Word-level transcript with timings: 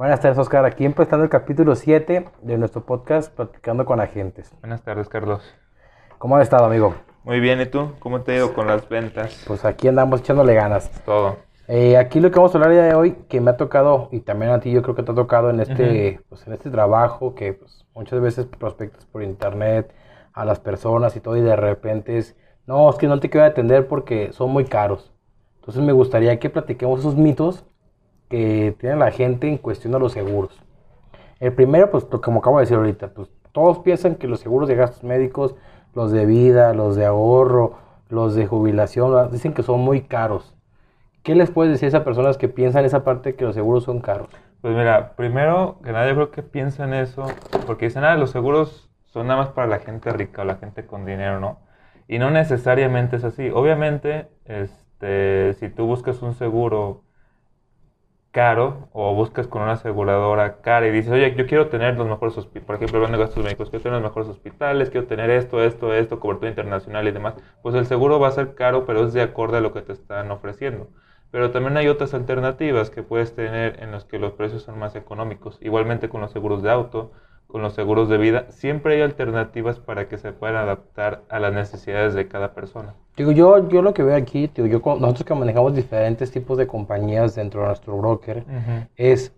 Buenas 0.00 0.20
tardes, 0.20 0.38
Oscar. 0.38 0.64
Aquí 0.64 0.86
empezando 0.86 1.24
el 1.24 1.28
capítulo 1.28 1.74
7 1.74 2.24
de 2.40 2.56
nuestro 2.56 2.86
podcast 2.86 3.30
Platicando 3.36 3.84
con 3.84 4.00
Agentes. 4.00 4.50
Buenas 4.60 4.82
tardes, 4.82 5.10
Carlos. 5.10 5.42
¿Cómo 6.16 6.36
has 6.36 6.44
estado, 6.44 6.64
amigo? 6.64 6.94
Muy 7.22 7.38
bien, 7.38 7.60
¿y 7.60 7.66
tú? 7.66 7.92
¿Cómo 7.98 8.22
te 8.22 8.32
ha 8.32 8.36
ido 8.36 8.54
con 8.54 8.66
las 8.66 8.88
ventas? 8.88 9.44
Pues 9.46 9.62
aquí 9.66 9.88
andamos 9.88 10.20
echándole 10.20 10.54
ganas. 10.54 10.90
Todo. 11.04 11.36
Eh, 11.68 11.98
aquí 11.98 12.18
lo 12.18 12.30
que 12.30 12.36
vamos 12.36 12.54
a 12.54 12.56
hablar 12.56 12.70
el 12.70 12.78
día 12.78 12.86
de 12.86 12.94
hoy, 12.94 13.12
que 13.28 13.42
me 13.42 13.50
ha 13.50 13.58
tocado, 13.58 14.08
y 14.10 14.20
también 14.20 14.52
a 14.52 14.60
ti 14.60 14.72
yo 14.72 14.80
creo 14.80 14.94
que 14.94 15.02
te 15.02 15.12
ha 15.12 15.14
tocado 15.14 15.50
en 15.50 15.60
este, 15.60 16.22
pues, 16.30 16.46
en 16.46 16.54
este 16.54 16.70
trabajo, 16.70 17.34
que 17.34 17.52
pues, 17.52 17.84
muchas 17.94 18.22
veces 18.22 18.46
prospectas 18.46 19.04
por 19.04 19.22
internet 19.22 19.92
a 20.32 20.46
las 20.46 20.60
personas 20.60 21.14
y 21.14 21.20
todo, 21.20 21.36
y 21.36 21.42
de 21.42 21.56
repente 21.56 22.16
es, 22.16 22.38
no, 22.66 22.88
es 22.88 22.96
que 22.96 23.06
no 23.06 23.20
te 23.20 23.28
quiero 23.28 23.46
atender 23.46 23.86
porque 23.86 24.32
son 24.32 24.50
muy 24.50 24.64
caros. 24.64 25.12
Entonces 25.56 25.82
me 25.82 25.92
gustaría 25.92 26.38
que 26.38 26.48
platiquemos 26.48 27.00
esos 27.00 27.16
mitos 27.16 27.66
que 28.30 28.74
tiene 28.78 28.96
la 28.96 29.10
gente 29.10 29.48
en 29.48 29.58
cuestión 29.58 29.92
de 29.92 29.98
los 29.98 30.12
seguros. 30.12 30.58
El 31.40 31.52
primero, 31.52 31.90
pues 31.90 32.04
como 32.04 32.38
acabo 32.38 32.58
de 32.58 32.62
decir 32.62 32.78
ahorita, 32.78 33.08
pues 33.08 33.28
todos 33.52 33.80
piensan 33.80 34.14
que 34.14 34.28
los 34.28 34.40
seguros 34.40 34.68
de 34.68 34.76
gastos 34.76 35.04
médicos, 35.04 35.56
los 35.94 36.12
de 36.12 36.24
vida, 36.24 36.72
los 36.72 36.96
de 36.96 37.04
ahorro, 37.04 37.74
los 38.08 38.34
de 38.34 38.46
jubilación, 38.46 39.30
dicen 39.32 39.52
que 39.52 39.62
son 39.62 39.80
muy 39.80 40.02
caros. 40.02 40.54
¿Qué 41.22 41.34
les 41.34 41.50
puedes 41.50 41.72
decir 41.72 41.86
a 41.86 41.88
esas 41.88 42.04
personas 42.04 42.38
que 42.38 42.48
piensan 42.48 42.84
esa 42.84 43.04
parte 43.04 43.34
que 43.34 43.44
los 43.44 43.54
seguros 43.54 43.84
son 43.84 44.00
caros? 44.00 44.28
Pues 44.62 44.74
mira, 44.74 45.12
primero 45.16 45.78
que 45.82 45.92
nada 45.92 46.08
yo 46.08 46.14
creo 46.14 46.30
que 46.30 46.42
piensan 46.42 46.94
eso, 46.94 47.26
porque 47.66 47.86
dicen, 47.86 48.04
ah, 48.04 48.14
los 48.16 48.30
seguros 48.30 48.88
son 49.06 49.26
nada 49.26 49.40
más 49.40 49.50
para 49.50 49.66
la 49.66 49.80
gente 49.80 50.10
rica 50.12 50.42
o 50.42 50.44
la 50.44 50.56
gente 50.56 50.86
con 50.86 51.04
dinero, 51.04 51.40
¿no? 51.40 51.58
Y 52.06 52.18
no 52.18 52.30
necesariamente 52.30 53.16
es 53.16 53.24
así. 53.24 53.50
Obviamente, 53.50 54.28
este, 54.44 55.54
si 55.54 55.68
tú 55.68 55.86
buscas 55.86 56.22
un 56.22 56.34
seguro 56.34 57.02
caro 58.30 58.88
o 58.92 59.14
buscas 59.14 59.46
con 59.48 59.62
una 59.62 59.72
aseguradora 59.72 60.60
cara 60.60 60.86
y 60.86 60.90
dices, 60.90 61.12
oye, 61.12 61.34
yo 61.36 61.46
quiero 61.46 61.68
tener 61.68 61.96
los 61.96 62.08
mejores 62.08 62.36
hospitales, 62.38 62.66
por 62.66 62.76
ejemplo, 62.76 62.98
hablando 62.98 63.18
de 63.18 63.24
gastos 63.24 63.44
médicos, 63.44 63.70
quiero 63.70 63.82
tener 63.82 64.00
los 64.00 64.10
mejores 64.10 64.28
hospitales, 64.28 64.90
quiero 64.90 65.06
tener 65.06 65.30
esto, 65.30 65.62
esto, 65.62 65.94
esto, 65.94 66.20
cobertura 66.20 66.50
internacional 66.50 67.08
y 67.08 67.12
demás, 67.12 67.34
pues 67.62 67.74
el 67.74 67.86
seguro 67.86 68.20
va 68.20 68.28
a 68.28 68.32
ser 68.32 68.54
caro, 68.54 68.86
pero 68.86 69.04
es 69.04 69.12
de 69.12 69.22
acorde 69.22 69.58
a 69.58 69.60
lo 69.60 69.72
que 69.72 69.82
te 69.82 69.92
están 69.92 70.30
ofreciendo. 70.30 70.88
Pero 71.30 71.50
también 71.50 71.76
hay 71.76 71.88
otras 71.88 72.14
alternativas 72.14 72.90
que 72.90 73.02
puedes 73.02 73.34
tener 73.34 73.82
en 73.82 73.92
las 73.92 74.04
que 74.04 74.18
los 74.18 74.32
precios 74.32 74.62
son 74.62 74.78
más 74.78 74.96
económicos. 74.96 75.58
Igualmente 75.60 76.08
con 76.08 76.20
los 76.20 76.32
seguros 76.32 76.62
de 76.62 76.70
auto, 76.70 77.12
con 77.50 77.62
los 77.62 77.74
seguros 77.74 78.08
de 78.08 78.18
vida, 78.18 78.46
siempre 78.50 78.94
hay 78.94 79.02
alternativas 79.02 79.78
para 79.78 80.08
que 80.08 80.18
se 80.18 80.32
puedan 80.32 80.56
adaptar 80.56 81.22
a 81.28 81.38
las 81.40 81.52
necesidades 81.52 82.14
de 82.14 82.28
cada 82.28 82.54
persona. 82.54 82.94
Digo, 83.16 83.32
yo, 83.32 83.68
yo 83.68 83.82
lo 83.82 83.92
que 83.92 84.02
veo 84.02 84.16
aquí, 84.16 84.50
digo, 84.54 84.66
yo, 84.66 84.78
nosotros 84.98 85.24
que 85.24 85.34
manejamos 85.34 85.74
diferentes 85.74 86.30
tipos 86.30 86.56
de 86.56 86.66
compañías 86.66 87.34
dentro 87.34 87.60
de 87.62 87.66
nuestro 87.68 87.96
broker, 87.98 88.44
es, 88.96 89.32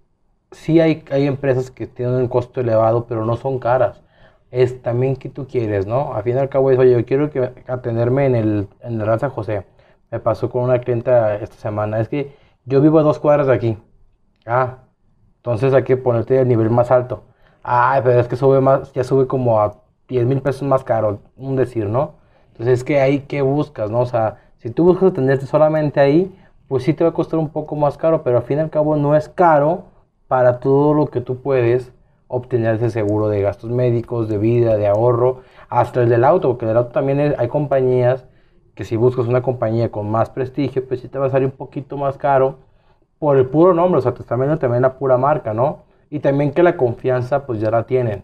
sí 0.51 0.81
hay, 0.81 1.05
hay 1.11 1.27
empresas 1.27 1.71
que 1.71 1.87
tienen 1.87 2.15
un 2.15 2.29
costo 2.29 2.61
elevado, 2.61 3.07
pero 3.07 3.25
no 3.25 3.37
son 3.37 3.59
caras. 3.59 4.03
Es 4.51 4.83
también 4.83 5.17
que 5.17 5.31
tú 5.31 5.47
quieres, 5.47 5.87
¿no? 5.87 6.15
Al 6.15 6.23
fin 6.23 6.37
y 6.37 6.39
al 6.39 6.49
cabo 6.51 6.71
es, 6.71 6.79
oye, 6.79 6.93
yo 6.93 7.05
quiero 7.07 7.31
que 7.31 7.51
atenderme 7.67 8.27
en 8.27 8.35
el, 8.35 8.69
en 8.83 9.01
el 9.01 9.19
San 9.19 9.31
José. 9.31 9.65
Me 10.11 10.21
pasó 10.21 10.51
con 10.51 10.65
una 10.65 10.79
clienta 10.79 11.37
esta 11.37 11.57
semana. 11.57 11.99
Es 12.01 12.09
que 12.09 12.37
yo 12.67 12.83
vivo 12.83 12.99
a 12.99 13.03
dos 13.03 13.19
cuadras 13.19 13.47
de 13.47 13.55
aquí. 13.55 13.79
Ah, 14.45 14.81
entonces 15.37 15.73
hay 15.73 15.85
que 15.85 15.97
ponerte 15.97 16.39
el 16.39 16.47
nivel 16.49 16.69
más 16.71 16.91
alto. 16.91 17.25
Ay, 17.63 18.01
pero 18.05 18.21
es 18.21 18.29
que 18.29 18.37
sube 18.37 18.61
más, 18.61 18.93
ya 18.93 19.05
sube 19.05 19.27
como 19.27 19.61
a 19.61 19.77
10 20.09 20.27
mil 20.27 20.41
pesos 20.41 20.63
más 20.63 20.83
caro, 20.85 21.21
un 21.37 21.57
decir, 21.57 21.87
¿no? 21.87 22.15
Entonces 22.49 22.81
es 22.81 22.85
que 22.85 23.01
ahí 23.01 23.21
que 23.21 23.43
buscas, 23.43 23.91
¿no? 23.91 24.01
O 24.01 24.07
sea, 24.07 24.39
si 24.59 24.71
tú 24.71 24.85
buscas 24.85 25.11
atenderte 25.11 25.47
solamente 25.47 26.01
ahí, 26.01 26.37
pues 26.69 26.85
sí 26.85 26.95
te 26.95 27.05
va 27.05 27.11
a 27.11 27.13
costar 27.15 27.39
un 27.39 27.51
poco 27.51 27.77
más 27.77 27.97
caro, 27.97 28.23
pero 28.23 28.39
al 28.39 28.43
fin 28.45 28.59
y 28.59 28.61
al 28.63 28.71
cabo 28.71 28.97
no 28.97 29.17
es 29.17 29.29
caro 29.29 29.85
para 30.29 30.59
todo 30.61 30.95
lo 30.95 31.07
que 31.07 31.21
tú 31.21 31.41
puedes 31.41 31.93
obtener 32.29 32.77
ese 32.77 32.91
seguro 32.91 33.29
de 33.29 33.43
gastos 33.43 33.71
médicos, 33.71 34.29
de 34.29 34.39
vida, 34.39 34.77
de 34.77 34.89
ahorro, 34.89 35.43
hasta 35.69 36.03
el 36.03 36.09
del 36.09 36.25
auto, 36.25 36.49
porque 36.49 36.65
en 36.65 36.71
el 36.73 36.77
auto 36.79 36.91
también 36.93 37.35
hay 37.39 37.49
compañías 37.49 38.27
que 38.75 38.85
si 38.85 38.97
buscas 38.97 39.27
una 39.27 39.43
compañía 39.43 39.91
con 39.91 40.11
más 40.11 40.31
prestigio, 40.31 40.87
pues 40.87 41.01
sí 41.01 41.09
te 41.09 41.19
va 41.19 41.27
a 41.27 41.31
salir 41.31 41.47
un 41.47 41.53
poquito 41.57 41.97
más 41.97 42.17
caro 42.17 42.57
por 43.19 43.37
el 43.37 43.47
puro 43.47 43.75
nombre, 43.75 43.99
o 43.99 44.03
sea, 44.03 44.15
te 44.15 44.23
están 44.23 44.41
viendo 44.41 44.59
también 44.59 44.83
la 44.83 44.95
pura 44.95 45.19
marca, 45.19 45.53
¿no? 45.55 45.81
Y 46.13 46.21
también 46.21 46.53
que 46.53 46.63
la 46.63 46.77
confianza 46.77 47.47
pues 47.47 47.59
ya 47.59 47.71
la 47.71 47.85
tienen. 47.85 48.23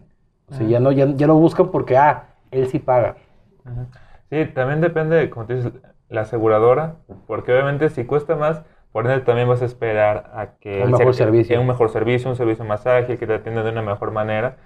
O 0.51 0.53
sea, 0.53 0.67
ya, 0.67 0.79
no, 0.79 0.91
ya, 0.91 1.07
lo 1.25 1.33
buscan 1.33 1.71
porque, 1.71 1.97
ah, 1.97 2.35
él 2.51 2.67
sí 2.67 2.77
paga. 2.77 3.15
Sí, 4.29 4.45
también 4.53 4.79
depende, 4.79 5.27
como 5.31 5.47
te 5.47 5.55
dices, 5.55 5.73
la 6.07 6.21
aseguradora, 6.21 6.97
porque 7.25 7.51
obviamente 7.51 7.89
si 7.89 8.05
cuesta 8.05 8.35
más, 8.35 8.61
por 8.91 9.07
ende 9.07 9.21
también 9.21 9.49
vas 9.49 9.63
a 9.63 9.65
esperar 9.65 10.29
a 10.35 10.51
que... 10.59 10.83
Un 10.83 10.91
mejor 10.91 11.15
servicio. 11.15 11.59
Un 11.59 11.65
mejor 11.65 11.89
servicio, 11.89 12.29
un 12.29 12.35
servicio 12.35 12.63
más 12.63 12.85
ágil, 12.85 13.17
que 13.17 13.25
te 13.25 13.33
atienda 13.33 13.63
de 13.63 13.71
una 13.71 13.81
mejor 13.81 14.11
manera. 14.11 14.57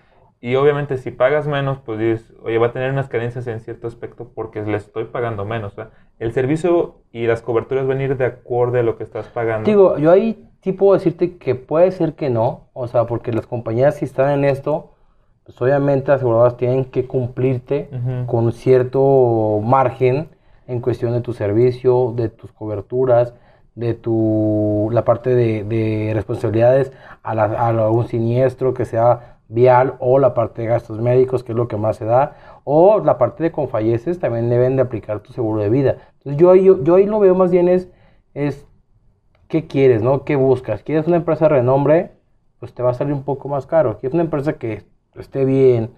Y 0.42 0.56
obviamente 0.56 0.98
si 0.98 1.10
pagas 1.12 1.48
menos, 1.48 1.80
pues 1.80 2.00
dices, 2.00 2.34
oye, 2.44 2.58
va 2.58 2.68
a 2.68 2.72
tener 2.74 2.92
unas 2.92 3.08
carencias 3.08 3.48
en 3.48 3.62
cierto 3.62 3.88
aspecto 3.88 4.34
porque 4.36 4.62
le 4.64 4.76
estoy 4.76 5.06
pagando 5.06 5.46
menos. 5.46 5.78
El 6.20 6.34
servicio 6.34 6.96
y 7.14 7.26
las 7.26 7.42
coberturas 7.42 7.88
van 7.88 8.00
a 8.00 8.04
ir 8.04 8.18
de 8.18 8.26
acuerdo 8.26 8.80
a 8.80 8.84
lo 8.84 8.98
que 8.98 9.04
estás 9.04 9.30
pagando. 9.30 9.66
Digo, 9.66 9.98
yo 9.98 10.12
ahí 10.12 10.50
sí 10.64 10.72
puedo 10.72 10.94
decirte 10.94 11.38
que 11.38 11.56
puede 11.56 11.92
ser 11.92 12.14
que 12.14 12.30
no, 12.30 12.62
o 12.74 12.88
sea, 12.88 13.06
porque 13.06 13.32
las 13.34 13.48
compañías 13.48 13.96
si 13.96 14.06
están 14.06 14.32
en 14.32 14.46
esto, 14.46 14.92
pues 15.44 15.62
obviamente 15.62 16.08
las 16.08 16.18
aseguradoras 16.18 16.58
tienen 16.58 16.86
que 16.86 17.06
cumplirte 17.06 17.90
con 18.28 18.52
cierto 18.54 19.60
margen 19.62 20.30
en 20.68 20.80
cuestión 20.80 21.12
de 21.12 21.22
tu 21.22 21.34
servicio, 21.34 22.14
de 22.16 22.30
tus 22.30 22.54
coberturas, 22.54 23.34
de 23.76 23.94
tu 23.94 24.90
la 24.94 25.04
parte 25.04 25.36
de, 25.36 26.12
responsabilidades 26.14 26.94
a, 27.24 27.34
a 27.34 27.68
algún 27.68 28.08
siniestro 28.08 28.74
que 28.74 28.86
sea 28.86 29.40
vial 29.50 29.96
o 30.00 30.18
la 30.20 30.34
parte 30.34 30.62
de 30.62 30.70
gastos 30.70 31.02
médicos, 31.02 31.44
que 31.44 31.52
es 31.52 31.58
lo 31.58 31.68
que 31.68 31.76
más 31.76 31.98
se 31.98 32.06
da, 32.06 32.38
o 32.64 33.00
la 33.00 33.18
parte 33.18 33.44
de 33.44 33.52
confalleces 33.52 34.20
también 34.20 34.50
deben 34.50 34.78
de 34.78 34.84
aplicar 34.84 35.20
tu 35.20 35.34
seguro 35.34 35.62
de 35.62 35.70
vida. 35.70 35.98
Entonces 36.20 36.40
yo, 36.40 36.56
yo, 36.56 36.82
yo 36.84 36.96
ahí 36.96 37.06
lo 37.06 37.20
veo 37.20 37.36
más 37.36 37.52
bien 37.52 37.68
es, 37.68 37.90
es 38.34 38.66
qué 39.54 39.68
quieres, 39.68 40.02
¿no? 40.02 40.24
¿Qué 40.24 40.36
buscas? 40.36 40.82
¿Quieres 40.82 41.06
una 41.06 41.18
empresa 41.18 41.46
de 41.46 41.50
renombre? 41.50 42.10
Pues 42.60 42.74
te 42.74 42.82
va 42.82 42.90
a 42.90 42.96
salir 42.96 43.14
un 43.14 43.22
poco 43.24 43.50
más 43.50 43.68
caro. 43.68 44.00
¿Quieres 44.00 44.16
una 44.16 44.24
empresa 44.24 44.54
que 44.54 44.84
esté 45.14 45.46
bien, 45.46 45.92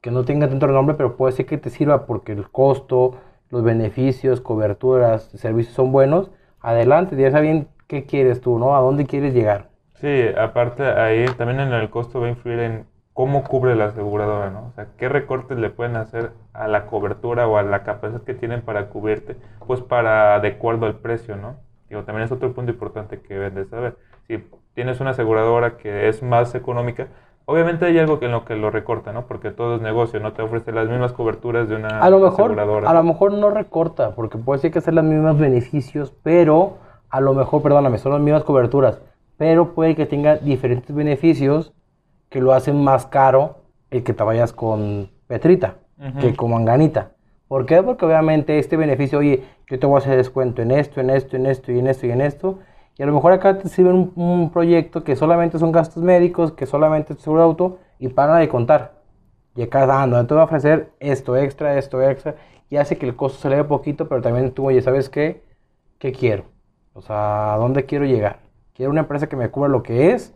que 0.00 0.10
no 0.10 0.24
tenga 0.24 0.48
tanto 0.48 0.66
renombre, 0.66 0.96
pero 0.96 1.14
puede 1.14 1.32
ser 1.32 1.44
que 1.44 1.58
te 1.58 1.68
sirva 1.68 2.06
porque 2.06 2.32
el 2.32 2.50
costo, 2.50 3.16
los 3.50 3.62
beneficios, 3.62 4.40
coberturas, 4.40 5.24
servicios 5.34 5.74
son 5.74 5.92
buenos? 5.92 6.30
Adelante, 6.58 7.16
ya 7.16 7.30
sabes 7.30 7.66
qué 7.86 8.06
quieres 8.06 8.40
tú, 8.40 8.58
¿no? 8.58 8.74
¿A 8.74 8.80
dónde 8.80 9.04
quieres 9.04 9.34
llegar? 9.34 9.68
Sí, 9.96 10.28
aparte 10.34 10.84
ahí 10.84 11.26
también 11.36 11.60
en 11.60 11.74
el 11.74 11.90
costo 11.90 12.22
va 12.22 12.28
a 12.28 12.30
influir 12.30 12.60
en 12.60 12.86
cómo 13.12 13.44
cubre 13.44 13.76
la 13.76 13.86
aseguradora, 13.86 14.48
¿no? 14.48 14.68
O 14.68 14.72
sea, 14.72 14.86
qué 14.96 15.10
recortes 15.10 15.58
le 15.58 15.68
pueden 15.68 15.96
hacer 15.96 16.30
a 16.54 16.66
la 16.66 16.86
cobertura 16.86 17.46
o 17.46 17.58
a 17.58 17.62
la 17.62 17.82
capacidad 17.82 18.22
que 18.22 18.32
tienen 18.32 18.62
para 18.62 18.88
cubrirte, 18.88 19.36
pues 19.66 19.82
para 19.82 20.40
de 20.40 20.48
acuerdo 20.48 20.86
al 20.86 20.94
precio, 20.94 21.36
¿no? 21.36 21.56
Digo, 21.88 22.02
también 22.02 22.24
es 22.24 22.32
otro 22.32 22.52
punto 22.52 22.72
importante 22.72 23.20
que 23.20 23.34
deben 23.34 23.54
de 23.54 23.64
saber. 23.66 23.96
Si 24.26 24.44
tienes 24.74 25.00
una 25.00 25.10
aseguradora 25.10 25.76
que 25.76 26.08
es 26.08 26.22
más 26.22 26.54
económica, 26.54 27.08
obviamente 27.44 27.86
hay 27.86 27.98
algo 27.98 28.18
que 28.18 28.26
en 28.26 28.32
lo 28.32 28.44
que 28.44 28.56
lo 28.56 28.70
recorta, 28.70 29.12
¿no? 29.12 29.26
Porque 29.26 29.50
todo 29.50 29.76
es 29.76 29.82
negocio, 29.82 30.20
no 30.20 30.32
te 30.32 30.42
ofrece 30.42 30.72
las 30.72 30.88
mismas 30.88 31.12
coberturas 31.12 31.68
de 31.68 31.76
una 31.76 32.00
a 32.00 32.10
lo 32.10 32.18
mejor, 32.18 32.52
aseguradora. 32.52 32.90
A 32.90 32.94
lo 32.94 33.02
mejor 33.02 33.32
no 33.32 33.50
recorta, 33.50 34.14
porque 34.14 34.38
puede 34.38 34.60
ser 34.60 34.72
que 34.72 34.78
hacer 34.78 34.94
los 34.94 35.04
mismos 35.04 35.38
beneficios, 35.38 36.12
pero 36.22 36.78
a 37.08 37.20
lo 37.20 37.34
mejor, 37.34 37.62
perdóname, 37.62 37.98
son 37.98 38.12
las 38.12 38.20
mismas 38.20 38.42
coberturas 38.42 39.00
pero 39.36 39.74
puede 39.74 39.94
que 39.94 40.06
tenga 40.06 40.36
diferentes 40.36 40.94
beneficios 40.94 41.72
que 42.28 42.40
lo 42.40 42.52
hacen 42.52 42.82
más 42.82 43.06
caro 43.06 43.58
el 43.90 44.02
que 44.02 44.12
te 44.12 44.22
vayas 44.22 44.52
con 44.52 45.10
Petrita 45.26 45.76
que 46.20 46.34
con 46.34 46.50
Manganita. 46.50 47.12
¿Por 47.48 47.64
qué? 47.64 47.82
Porque 47.82 48.04
obviamente 48.04 48.58
este 48.58 48.76
beneficio, 48.76 49.20
oye, 49.20 49.44
yo 49.68 49.78
te 49.78 49.86
voy 49.86 49.96
a 49.96 49.98
hacer 49.98 50.16
descuento 50.16 50.62
en 50.62 50.70
esto, 50.70 51.00
en 51.00 51.10
esto, 51.10 51.36
en 51.36 51.46
esto 51.46 51.72
y 51.72 51.78
en 51.78 51.86
esto 51.88 52.06
y 52.06 52.10
en 52.10 52.20
esto. 52.20 52.58
Y 52.98 53.02
a 53.02 53.06
lo 53.06 53.12
mejor 53.12 53.32
acá 53.32 53.58
te 53.58 53.68
sirve 53.68 53.92
un, 53.92 54.50
proyecto 54.52 55.04
que 55.04 55.16
solamente 55.16 55.58
son 55.58 55.72
gastos 55.72 56.02
médicos, 56.02 56.52
que 56.52 56.66
solamente 56.66 57.12
es 57.12 57.20
seguro 57.20 57.42
de 57.42 57.46
auto 57.46 57.78
y 57.98 58.08
para 58.08 58.36
de 58.36 58.48
contar. 58.48 58.94
Y 59.54 59.62
acá, 59.62 59.86
ah, 60.02 60.06
no, 60.06 60.24
te 60.26 60.34
voy 60.34 60.40
a 60.42 60.44
ofrecer 60.44 60.90
esto 61.00 61.36
extra, 61.36 61.78
esto 61.78 62.00
extra. 62.02 62.36
Y 62.70 62.76
hace 62.76 62.96
que 62.96 63.06
el 63.06 63.16
costo 63.16 63.38
se 63.38 63.48
eleve 63.48 63.64
poquito, 63.64 64.08
pero 64.08 64.22
también 64.22 64.52
tú, 64.52 64.66
oye, 64.66 64.80
¿sabes 64.82 65.08
qué? 65.08 65.42
¿Qué 65.98 66.12
quiero? 66.12 66.44
O 66.94 67.02
sea, 67.02 67.54
¿a 67.54 67.56
dónde 67.58 67.84
quiero 67.84 68.04
llegar? 68.04 68.40
Quiero 68.74 68.90
una 68.90 69.00
empresa 69.00 69.28
que 69.28 69.36
me 69.36 69.50
cubra 69.50 69.68
lo 69.68 69.82
que 69.82 70.12
es 70.12 70.34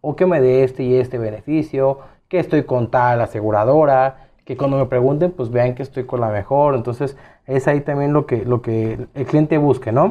o 0.00 0.16
que 0.16 0.26
me 0.26 0.40
dé 0.40 0.64
este 0.64 0.82
y 0.82 0.96
este 0.96 1.18
beneficio, 1.18 2.00
que 2.28 2.38
estoy 2.40 2.64
con 2.64 2.90
tal 2.90 3.20
aseguradora, 3.20 4.30
que 4.52 4.58
cuando 4.58 4.76
me 4.76 4.84
pregunten 4.84 5.32
pues 5.32 5.50
vean 5.50 5.74
que 5.74 5.82
estoy 5.82 6.04
con 6.04 6.20
la 6.20 6.28
mejor. 6.28 6.74
Entonces 6.74 7.16
es 7.46 7.66
ahí 7.68 7.80
también 7.80 8.12
lo 8.12 8.26
que, 8.26 8.44
lo 8.44 8.60
que 8.60 9.06
el 9.14 9.26
cliente 9.26 9.56
busque, 9.56 9.92
¿no? 9.92 10.10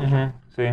sí. 0.56 0.64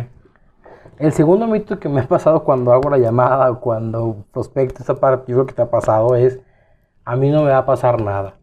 El 0.97 1.13
segundo 1.13 1.47
mito 1.47 1.79
que 1.79 1.87
me 1.87 2.01
ha 2.01 2.07
pasado 2.07 2.43
cuando 2.43 2.73
hago 2.73 2.89
la 2.89 2.97
llamada 2.97 3.49
o 3.51 3.59
cuando 3.59 4.25
prospecto 4.33 4.81
esa 4.81 4.95
parte, 4.95 5.31
yo 5.31 5.37
creo 5.37 5.45
que 5.45 5.53
te 5.53 5.61
ha 5.61 5.69
pasado 5.69 6.15
es, 6.15 6.41
a 7.05 7.15
mí 7.15 7.29
no 7.29 7.43
me 7.43 7.51
va 7.51 7.59
a 7.59 7.65
pasar 7.65 8.01
nada. 8.01 8.33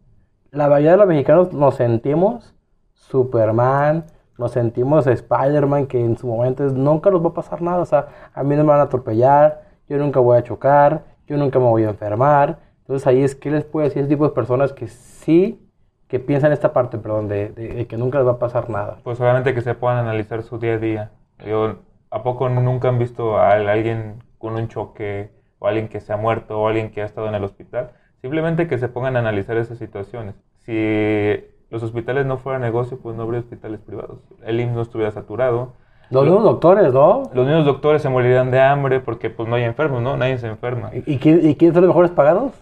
La 0.51 0.67
mayoría 0.67 0.91
de 0.91 0.97
los 0.97 1.07
mexicanos 1.07 1.53
nos 1.53 1.75
sentimos 1.75 2.55
Superman, 2.93 4.05
nos 4.37 4.53
sentimos 4.53 5.05
Spider-Man, 5.05 5.87
que 5.87 6.03
en 6.03 6.17
su 6.17 6.25
momento 6.25 6.63
nunca 6.63 7.11
nos 7.11 7.23
va 7.23 7.29
a 7.29 7.33
pasar 7.33 7.61
nada, 7.61 7.79
o 7.79 7.85
sea, 7.85 8.07
a 8.33 8.43
mí 8.43 8.55
no 8.55 8.63
me 8.63 8.69
van 8.69 8.79
a 8.79 8.83
atropellar, 8.83 9.61
yo 9.89 9.97
nunca 9.97 10.19
voy 10.19 10.37
a 10.37 10.43
chocar, 10.43 11.03
yo 11.27 11.37
nunca 11.37 11.59
me 11.59 11.65
voy 11.65 11.83
a 11.83 11.89
enfermar. 11.89 12.57
Entonces 12.87 13.05
ahí 13.05 13.21
es 13.21 13.35
que 13.35 13.51
les 13.51 13.65
puede 13.65 13.87
decir 13.87 14.01
ese 14.01 14.09
tipo 14.09 14.23
de 14.23 14.33
personas 14.33 14.71
que 14.71 14.87
sí, 14.87 15.59
que 16.07 16.19
piensan 16.19 16.53
esta 16.53 16.71
parte, 16.71 16.97
perdón, 16.97 17.27
de, 17.27 17.49
de, 17.49 17.85
que 17.85 17.97
nunca 17.97 18.17
les 18.17 18.27
va 18.27 18.31
a 18.31 18.39
pasar 18.39 18.69
nada. 18.69 18.99
Pues 19.03 19.17
solamente 19.17 19.53
que 19.53 19.61
se 19.61 19.73
puedan 19.75 19.97
analizar 19.97 20.41
su 20.41 20.57
día 20.57 20.75
a 20.75 20.77
día. 20.77 21.11
Yo, 21.45 21.75
¿A 22.09 22.23
poco 22.23 22.47
nunca 22.47 22.87
han 22.87 22.99
visto 22.99 23.37
a 23.37 23.51
alguien 23.51 24.23
con 24.37 24.55
un 24.55 24.69
choque 24.69 25.31
o 25.59 25.67
alguien 25.67 25.89
que 25.89 25.99
se 25.99 26.13
ha 26.13 26.17
muerto 26.17 26.59
o 26.59 26.67
alguien 26.67 26.89
que 26.91 27.01
ha 27.01 27.05
estado 27.05 27.27
en 27.27 27.35
el 27.35 27.43
hospital? 27.43 27.91
Simplemente 28.21 28.67
que 28.67 28.77
se 28.77 28.87
pongan 28.87 29.17
a 29.17 29.19
analizar 29.19 29.57
esas 29.57 29.77
situaciones. 29.77 30.35
Si 30.59 31.43
los 31.69 31.83
hospitales 31.83 32.25
no 32.25 32.37
fueran 32.37 32.61
negocio, 32.61 32.97
pues 32.97 33.15
no 33.15 33.23
habría 33.23 33.41
hospitales 33.41 33.81
privados. 33.81 34.19
El 34.45 34.61
IMSS 34.61 34.75
no 34.75 34.81
estuviera 34.81 35.11
saturado. 35.11 35.73
Los 36.09 36.23
mismos 36.23 36.43
doctores, 36.43 36.93
¿no? 36.93 37.23
Los 37.33 37.45
mismos 37.45 37.65
doctores 37.65 38.01
se 38.01 38.07
morirían 38.07 38.51
de 38.51 38.61
hambre 38.61 39.01
porque 39.01 39.29
pues 39.29 39.49
no 39.49 39.55
hay 39.55 39.63
enfermos, 39.63 40.01
¿no? 40.01 40.15
Nadie 40.15 40.37
se 40.37 40.47
enferma. 40.47 40.91
¿Y, 40.93 41.17
quiénes 41.17 41.73
son 41.73 41.81
los 41.81 41.89
mejores 41.89 42.11
pagados? 42.11 42.53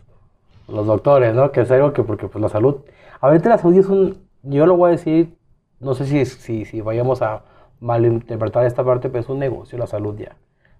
Los 0.67 0.88
doctores, 0.88 1.33
¿no? 1.35 1.51
Que 1.51 1.62
es 1.62 1.71
algo 1.71 1.94
que 1.94 2.03
porque 2.03 2.27
pues 2.27 2.41
la 2.41 2.50
salud... 2.50 2.77
Ahorita 3.21 3.50
la 3.50 3.57
salud 3.57 3.77
es 3.77 3.88
un... 3.88 4.25
Yo 4.44 4.65
lo 4.65 4.77
voy 4.77 4.89
a 4.89 4.91
decir, 4.91 5.38
no 5.79 5.94
sé 5.94 6.06
si, 6.06 6.25
si, 6.25 6.65
si 6.65 6.81
vayamos 6.81 7.21
a 7.21 7.44
malinterpretar 7.79 8.65
esta 8.65 8.83
parte, 8.83 9.09
pero 9.09 9.21
es 9.21 9.29
un 9.29 9.39
negocio 9.39 9.77
la 9.77 9.88
salud 9.88 10.15
ya. 10.17 10.35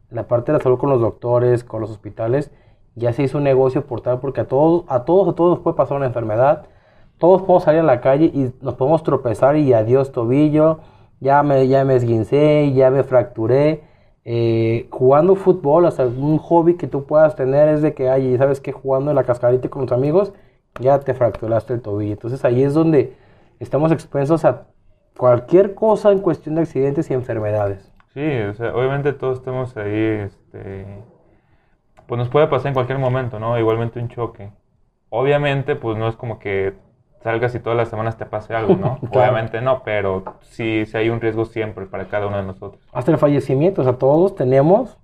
La 0.10 0.28
parte 0.28 0.52
de 0.52 0.58
la 0.58 0.64
salud 0.64 0.78
con 0.78 0.90
los 0.90 1.02
doctores, 1.02 1.64
con 1.64 1.82
los 1.82 1.92
hospitales, 1.92 2.52
ya 2.96 3.12
se 3.14 3.24
hizo 3.24 3.38
un 3.38 3.44
negocio 3.44 3.86
por 3.86 4.02
tal, 4.02 4.20
porque 4.20 4.42
a 4.42 4.48
todos, 4.48 4.86
a 4.88 5.04
todos, 5.04 5.30
a 5.30 5.36
todos 5.36 5.56
nos 5.56 5.60
puede 5.60 5.76
pasar 5.76 5.98
una 5.98 6.06
enfermedad. 6.06 6.66
Todos 7.18 7.42
podemos 7.42 7.64
salir 7.64 7.82
a 7.82 7.84
la 7.84 8.02
calle 8.02 8.26
y 8.26 8.54
nos 8.62 8.76
podemos 8.76 9.04
tropezar 9.04 9.56
y 9.58 9.74
adiós 9.74 10.12
tobillo, 10.12 10.80
ya 11.20 11.44
me, 11.44 11.68
ya 11.68 11.86
me 11.86 11.96
esguincé, 11.96 12.72
ya 12.74 12.92
me 12.92 13.04
fracturé. 13.04 13.84
Eh, 14.28 14.88
jugando 14.90 15.36
fútbol, 15.36 15.86
hasta 15.86 16.06
un 16.06 16.40
hobby 16.40 16.76
que 16.76 16.88
tú 16.88 17.06
puedas 17.06 17.36
tener 17.36 17.70
es 17.70 17.82
de 17.84 17.94
que, 17.94 18.10
ay, 18.10 18.38
¿sabes 18.38 18.60
que 18.60 18.72
Jugando 18.72 19.12
en 19.12 19.16
la 19.16 19.24
cascarita 19.24 19.70
con 19.70 19.84
los 19.84 19.92
amigos, 19.92 20.34
ya 20.80 21.00
te 21.00 21.14
fracturaste 21.14 21.74
el 21.74 21.82
tobillo. 21.82 22.14
Entonces 22.14 22.44
ahí 22.44 22.64
es 22.64 22.74
donde 22.74 23.14
estamos 23.60 23.92
expuestos 23.92 24.44
a 24.44 24.68
cualquier 25.18 25.76
cosa 25.76 26.12
en 26.12 26.20
cuestión 26.20 26.56
de 26.56 26.62
accidentes 26.62 27.10
y 27.10 27.14
enfermedades. 27.14 27.92
Sí, 28.14 28.26
o 28.50 28.54
sea, 28.54 28.76
obviamente 28.76 29.14
todos 29.14 29.40
estamos 29.40 29.76
ahí, 29.78 29.94
este, 29.94 30.86
pues 32.08 32.18
nos 32.18 32.30
puede 32.30 32.48
pasar 32.48 32.70
en 32.70 32.74
cualquier 32.74 32.98
momento, 32.98 33.40
¿no? 33.40 33.58
Igualmente 33.60 34.00
un 34.00 34.10
choque. 34.10 34.52
Obviamente, 35.10 35.76
pues 35.76 35.98
no 35.98 36.08
es 36.08 36.16
como 36.16 36.40
que 36.40 36.74
salgas 37.26 37.56
y 37.56 37.60
todas 37.60 37.76
las 37.76 37.90
semanas 37.90 38.18
te 38.18 38.26
pase 38.28 38.54
algo, 38.54 38.76
¿no? 38.76 39.00
Obviamente 39.12 39.60
no, 39.60 39.82
pero 39.84 40.24
sí, 40.42 40.86
sí 40.86 40.96
hay 40.96 41.10
un 41.10 41.20
riesgo 41.20 41.46
siempre 41.46 41.88
para 41.88 42.08
cada 42.08 42.28
uno 42.28 42.38
de 42.38 42.44
nosotros. 42.44 42.88
Hasta 42.94 43.12
el 43.12 43.18
fallecimiento, 43.18 43.82
o 43.82 43.84
sea, 43.84 43.94
todos 43.94 44.36
tenemos 44.36 45.00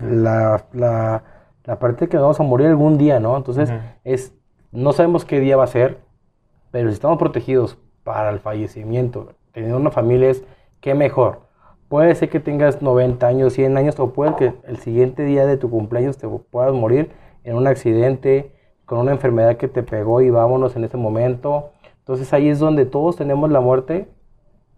la, 0.00 0.64
la, 0.72 1.22
la, 1.64 1.78
parte 1.78 2.08
que 2.08 2.16
vamos 2.16 2.40
a 2.40 2.42
morir 2.42 2.68
algún 2.68 2.96
día, 2.96 3.20
¿no? 3.20 3.36
Entonces, 3.36 3.70
es, 4.02 4.32
no 4.72 4.94
sabemos 4.94 5.26
qué 5.26 5.40
día 5.40 5.58
va 5.58 5.64
a 5.64 5.66
ser, 5.66 5.98
pero 6.70 6.88
si 6.88 6.94
estamos 6.94 7.18
protegidos 7.18 7.76
para 8.02 8.30
el 8.30 8.40
fallecimiento, 8.40 9.34
teniendo 9.52 9.76
una 9.76 9.90
familia 9.90 10.30
es, 10.30 10.42
¿qué 10.80 10.94
mejor? 10.94 11.42
Puede 11.90 12.14
ser 12.14 12.30
que 12.30 12.40
tengas 12.40 12.80
90 12.80 13.26
años, 13.26 13.52
100 13.52 13.76
años, 13.76 14.00
o 14.00 14.14
puede 14.14 14.36
que 14.36 14.54
el 14.64 14.78
siguiente 14.78 15.24
día 15.24 15.44
de 15.44 15.58
tu 15.58 15.68
cumpleaños 15.68 16.16
te 16.16 16.26
puedas 16.28 16.72
morir 16.72 17.10
en 17.44 17.56
un 17.56 17.66
accidente, 17.66 18.54
con 18.90 18.98
una 18.98 19.12
enfermedad 19.12 19.56
que 19.56 19.68
te 19.68 19.84
pegó 19.84 20.20
y 20.20 20.30
vámonos 20.30 20.74
en 20.74 20.82
ese 20.82 20.96
momento. 20.96 21.70
Entonces 22.00 22.32
ahí 22.32 22.48
es 22.48 22.58
donde 22.58 22.86
todos 22.86 23.14
tenemos 23.14 23.48
la 23.48 23.60
muerte 23.60 24.08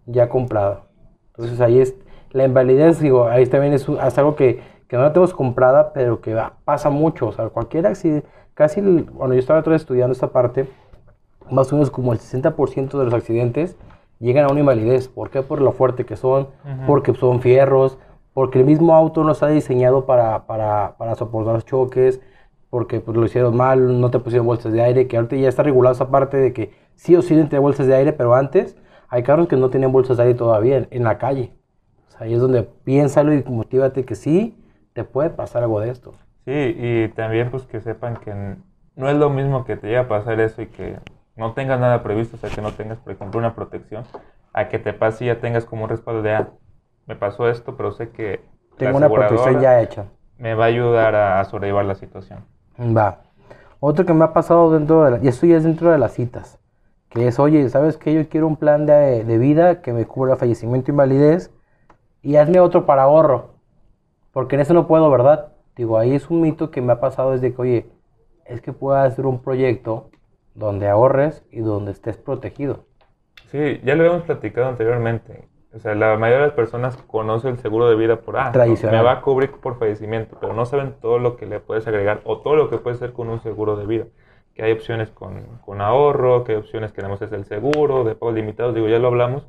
ya 0.05 0.29
comprada. 0.29 0.83
Entonces 1.29 1.59
ahí 1.59 1.79
es 1.79 1.95
la 2.29 2.45
invalidez, 2.45 2.99
digo, 2.99 3.25
ahí 3.27 3.47
también 3.47 3.73
es, 3.73 3.89
algo 3.89 4.35
que, 4.35 4.61
que, 4.87 4.97
no 4.97 5.01
la 5.01 5.13
tenemos 5.13 5.33
comprada, 5.33 5.93
pero 5.93 6.21
que 6.21 6.39
pasa 6.63 6.91
mucho. 6.91 7.29
O 7.29 7.31
sea, 7.31 7.49
cualquier 7.49 7.87
accidente, 7.87 8.27
casi, 8.53 8.83
cuando 8.83 9.33
yo 9.33 9.39
estaba 9.39 9.63
estudiando 9.75 10.11
esta 10.11 10.27
parte, 10.27 10.67
más 11.49 11.73
o 11.73 11.75
menos 11.75 11.89
como 11.89 12.13
el 12.13 12.19
60% 12.19 12.99
de 12.99 13.05
los 13.05 13.15
accidentes 13.15 13.75
llegan 14.19 14.45
a 14.45 14.49
una 14.51 14.59
invalidez. 14.59 15.07
¿Por 15.07 15.31
qué? 15.31 15.41
Por 15.41 15.59
lo 15.59 15.71
fuerte 15.71 16.05
que 16.05 16.17
son, 16.17 16.49
porque 16.85 17.15
son 17.15 17.41
fierros, 17.41 17.97
porque 18.35 18.59
el 18.59 18.65
mismo 18.65 18.93
auto 18.93 19.23
no 19.23 19.31
está 19.31 19.47
diseñado 19.47 20.05
para, 20.05 20.45
para, 20.45 20.97
para 20.99 21.15
soportar 21.15 21.63
choques, 21.63 22.21
porque 22.73 23.01
pues, 23.01 23.15
lo 23.15 23.23
hicieron 23.23 23.55
mal, 23.55 24.01
no 24.01 24.09
te 24.09 24.17
pusieron 24.17 24.47
bolsas 24.47 24.73
de 24.73 24.81
aire, 24.81 25.07
que 25.07 25.15
ahorita 25.15 25.35
ya 25.35 25.47
está 25.47 25.61
regulado 25.61 25.93
esa 25.93 26.09
parte 26.09 26.37
de 26.37 26.53
que 26.53 26.73
sí 26.95 27.15
o 27.15 27.21
sí 27.21 27.35
tienen 27.35 27.61
bolsas 27.61 27.85
de 27.85 27.93
aire, 27.93 28.13
pero 28.13 28.33
antes 28.33 28.75
hay 29.09 29.21
carros 29.21 29.47
que 29.47 29.55
no 29.55 29.69
tenían 29.69 29.91
bolsas 29.91 30.17
de 30.17 30.23
aire 30.23 30.35
todavía 30.35 30.87
en, 30.89 31.03
la 31.03 31.19
calle. 31.19 31.53
ahí 32.17 32.33
es 32.33 32.41
donde 32.41 32.63
piénsalo 32.63 33.31
y 33.31 33.43
motívate 33.43 34.05
que 34.05 34.15
sí, 34.15 34.59
te 34.93 35.03
puede 35.03 35.29
pasar 35.29 35.61
algo 35.61 35.81
de 35.81 35.91
esto. 35.91 36.13
Sí, 36.45 36.75
y 36.75 37.09
también 37.09 37.51
pues 37.51 37.61
que 37.67 37.79
sepan 37.79 38.17
que 38.17 38.33
no 38.95 39.07
es 39.07 39.17
lo 39.17 39.29
mismo 39.29 39.65
que 39.65 39.77
te 39.77 39.85
llegue 39.85 39.99
a 39.99 40.07
pasar 40.07 40.39
eso 40.39 40.63
y 40.63 40.65
que 40.65 40.97
no 41.35 41.53
tengas 41.53 41.79
nada 41.79 42.01
previsto, 42.01 42.37
o 42.37 42.39
sea, 42.39 42.49
que 42.49 42.63
no 42.63 42.71
tengas, 42.71 42.97
por 42.97 43.13
ejemplo, 43.13 43.39
una 43.39 43.53
protección, 43.53 44.03
a 44.51 44.67
que 44.67 44.79
te 44.79 44.93
pase 44.93 45.25
y 45.25 45.27
ya 45.27 45.39
tengas 45.39 45.65
como 45.65 45.83
un 45.83 45.89
respaldo 45.89 46.23
de, 46.23 46.33
ah, 46.33 46.49
me 47.05 47.15
pasó 47.15 47.47
esto, 47.49 47.77
pero 47.77 47.91
sé 47.91 48.09
que... 48.09 48.43
Tengo 48.79 48.97
una 48.97 49.09
protección 49.09 49.61
ya 49.61 49.79
hecha. 49.79 50.05
Me 50.39 50.55
va 50.55 50.63
a 50.63 50.67
ayudar 50.69 51.13
a 51.13 51.43
sobrellevar 51.45 51.85
la 51.85 51.93
situación. 51.93 52.51
Va. 52.79 53.21
Otro 53.79 54.05
que 54.05 54.13
me 54.13 54.23
ha 54.25 54.33
pasado 54.33 54.71
dentro 54.71 55.03
de 55.03 55.11
la, 55.11 55.17
y 55.23 55.27
esto 55.27 55.45
ya 55.45 55.57
es 55.57 55.63
dentro 55.63 55.91
de 55.91 55.97
las 55.97 56.13
citas, 56.13 56.59
que 57.09 57.27
es, 57.27 57.37
oye, 57.39 57.67
¿sabes 57.69 57.97
qué? 57.97 58.13
Yo 58.13 58.27
quiero 58.29 58.47
un 58.47 58.55
plan 58.55 58.85
de, 58.85 59.37
vida 59.37 59.81
que 59.81 59.93
me 59.93 60.05
cubra 60.05 60.37
fallecimiento 60.37 60.91
invalidez 60.91 61.51
y 62.21 62.37
hazme 62.37 62.59
otro 62.59 62.85
para 62.85 63.03
ahorro, 63.03 63.55
porque 64.31 64.55
en 64.55 64.61
eso 64.61 64.73
no 64.73 64.87
puedo, 64.87 65.11
¿verdad? 65.11 65.53
Digo, 65.75 65.97
ahí 65.97 66.15
es 66.15 66.29
un 66.29 66.41
mito 66.41 66.71
que 66.71 66.81
me 66.81 66.93
ha 66.93 66.99
pasado 66.99 67.31
desde 67.31 67.53
que, 67.53 67.61
oye, 67.61 67.89
es 68.45 68.61
que 68.61 68.73
puedas 68.73 69.11
hacer 69.11 69.25
un 69.25 69.41
proyecto 69.41 70.09
donde 70.55 70.87
ahorres 70.87 71.43
y 71.51 71.59
donde 71.59 71.91
estés 71.91 72.17
protegido. 72.17 72.85
Sí, 73.51 73.81
ya 73.83 73.95
lo 73.95 74.03
habíamos 74.03 74.23
platicado 74.23 74.69
anteriormente. 74.69 75.47
O 75.75 75.79
sea, 75.79 75.95
la 75.95 76.17
mayoría 76.17 76.41
de 76.41 76.47
las 76.47 76.55
personas 76.55 76.97
conoce 76.97 77.49
el 77.49 77.57
seguro 77.57 77.89
de 77.89 77.95
vida 77.95 78.21
por, 78.21 78.37
ah, 78.37 78.51
me 78.91 79.01
va 79.01 79.13
a 79.13 79.21
cubrir 79.21 79.51
por 79.51 79.79
fallecimiento, 79.79 80.37
pero 80.39 80.53
no 80.53 80.65
saben 80.67 80.93
todo 81.01 81.17
lo 81.17 81.35
que 81.35 81.47
le 81.47 81.59
puedes 81.59 81.87
agregar 81.87 82.21
o 82.25 82.39
todo 82.41 82.55
lo 82.55 82.69
que 82.69 82.77
puede 82.77 82.97
ser 82.97 83.11
con 83.13 83.29
un 83.29 83.41
seguro 83.41 83.75
de 83.75 83.87
vida. 83.87 84.05
Que 84.53 84.63
hay 84.63 84.71
opciones 84.71 85.09
con, 85.09 85.59
con 85.65 85.81
ahorro, 85.81 86.43
que 86.43 86.51
hay 86.51 86.57
opciones 86.59 86.91
que 86.91 86.97
tenemos 86.97 87.21
es 87.23 87.31
el 87.31 87.45
seguro, 87.45 88.03
de 88.03 88.13
pagos 88.13 88.35
limitados, 88.35 88.75
digo, 88.75 88.87
ya 88.87 88.99
lo 88.99 89.07
hablamos, 89.07 89.47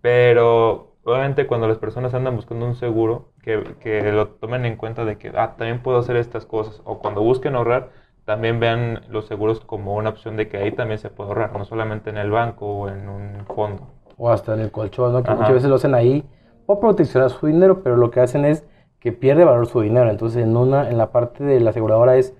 pero 0.00 0.94
obviamente 1.04 1.46
cuando 1.46 1.68
las 1.68 1.78
personas 1.78 2.14
andan 2.14 2.36
buscando 2.36 2.64
un 2.64 2.74
seguro, 2.74 3.32
que, 3.42 3.62
que 3.80 4.12
lo 4.12 4.28
tomen 4.28 4.64
en 4.64 4.76
cuenta 4.76 5.04
de 5.04 5.18
que, 5.18 5.30
ah, 5.34 5.56
también 5.58 5.82
puedo 5.82 5.98
hacer 5.98 6.16
estas 6.16 6.46
cosas, 6.46 6.80
o 6.84 7.00
cuando 7.00 7.20
busquen 7.22 7.54
ahorrar, 7.54 7.90
también 8.24 8.60
vean 8.60 9.02
los 9.10 9.26
seguros 9.26 9.60
como 9.60 9.96
una 9.96 10.10
opción 10.10 10.36
de 10.36 10.48
que 10.48 10.56
ahí 10.58 10.72
también 10.72 10.98
se 10.98 11.10
puede 11.10 11.28
ahorrar, 11.30 11.52
no 11.52 11.64
solamente 11.66 12.08
en 12.10 12.16
el 12.16 12.30
banco 12.30 12.66
o 12.66 12.88
en 12.88 13.08
un 13.10 13.46
fondo 13.46 13.99
o 14.20 14.30
hasta 14.30 14.52
en 14.52 14.60
el 14.60 14.70
colchón, 14.70 15.14
¿no? 15.14 15.22
que 15.22 15.30
muchas 15.30 15.54
veces 15.54 15.70
lo 15.70 15.76
hacen 15.76 15.94
ahí 15.94 16.28
por 16.66 16.78
proteccionar 16.78 17.30
su 17.30 17.46
dinero, 17.46 17.82
pero 17.82 17.96
lo 17.96 18.10
que 18.10 18.20
hacen 18.20 18.44
es 18.44 18.66
que 19.00 19.12
pierde 19.12 19.46
valor 19.46 19.66
su 19.66 19.80
dinero. 19.80 20.10
Entonces, 20.10 20.42
en 20.42 20.54
una 20.54 20.90
en 20.90 20.98
la 20.98 21.10
parte 21.10 21.42
de 21.42 21.58
la 21.58 21.70
aseguradora 21.70 22.16
es 22.16 22.36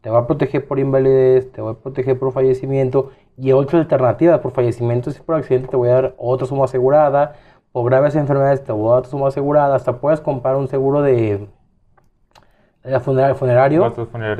te 0.00 0.10
va 0.10 0.20
a 0.20 0.26
proteger 0.28 0.68
por 0.68 0.78
invalidez, 0.78 1.50
te 1.50 1.60
va 1.60 1.72
a 1.72 1.74
proteger 1.74 2.16
por 2.20 2.32
fallecimiento 2.32 3.10
y 3.36 3.50
otra 3.50 3.80
alternativa 3.80 4.40
por 4.40 4.52
fallecimiento 4.52 5.10
si 5.10 5.20
por 5.22 5.34
accidente 5.34 5.66
te 5.66 5.76
voy 5.76 5.88
a 5.88 5.94
dar 5.94 6.14
otra 6.18 6.46
suma 6.46 6.66
asegurada, 6.66 7.34
por 7.72 7.84
graves 7.86 8.14
enfermedades 8.14 8.62
te 8.62 8.70
voy 8.70 8.86
a 8.86 8.90
dar 8.90 8.98
otra 9.00 9.10
suma 9.10 9.28
asegurada, 9.28 9.74
hasta 9.74 9.98
puedes 9.98 10.20
comprar 10.20 10.54
un 10.54 10.68
seguro 10.68 11.02
de, 11.02 11.48
de 12.84 13.00
funerario, 13.00 13.92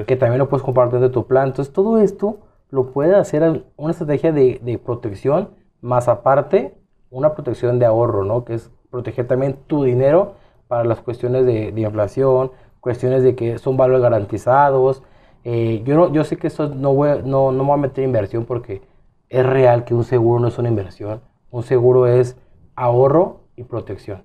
que 0.07 0.15
también 0.15 0.39
lo 0.39 0.49
puedes 0.49 0.63
comprar 0.63 0.91
dentro 0.91 1.09
de 1.09 1.13
tu 1.13 1.27
plan. 1.27 1.49
Entonces, 1.49 1.75
todo 1.75 1.99
esto 1.99 2.39
lo 2.71 2.93
puede 2.93 3.17
hacer 3.17 3.65
una 3.77 3.91
estrategia 3.91 4.31
de, 4.31 4.61
de 4.63 4.79
protección 4.79 5.51
más 5.81 6.07
aparte 6.07 6.84
una 7.15 7.35
protección 7.35 7.79
de 7.79 7.87
ahorro, 7.87 8.25
¿no? 8.25 8.45
Que 8.45 8.55
es 8.55 8.71
proteger 8.91 9.27
también 9.27 9.57
tu 9.67 9.85
dinero 9.85 10.35
para 10.69 10.85
las 10.85 11.01
cuestiones 11.01 11.47
de, 11.47 11.69
inflación, 11.77 12.51
cuestiones 12.81 13.23
de 13.23 13.37
que 13.37 13.59
son 13.59 13.77
valores 13.77 14.03
garantizados. 14.03 15.03
Eh, 15.45 15.83
yo, 15.85 15.95
no, 15.95 16.13
yo 16.13 16.25
sé 16.25 16.37
que 16.37 16.49
esto 16.49 16.69
no, 16.69 16.93
voy, 16.93 17.21
no, 17.25 17.53
no 17.53 17.63
me 17.63 17.69
voy 17.69 17.75
a 17.75 17.83
meter 17.83 18.05
inversión 18.05 18.45
porque 18.45 18.83
es 19.29 19.47
real 19.47 19.85
que 19.85 19.95
un 19.95 20.05
seguro 20.05 20.41
no 20.41 20.49
es 20.49 20.59
una 20.59 20.69
inversión. 20.69 21.21
Un 21.51 21.63
seguro 21.63 22.09
es 22.09 22.37
ahorro 22.75 23.41
y 23.57 23.65
protección. 23.65 24.25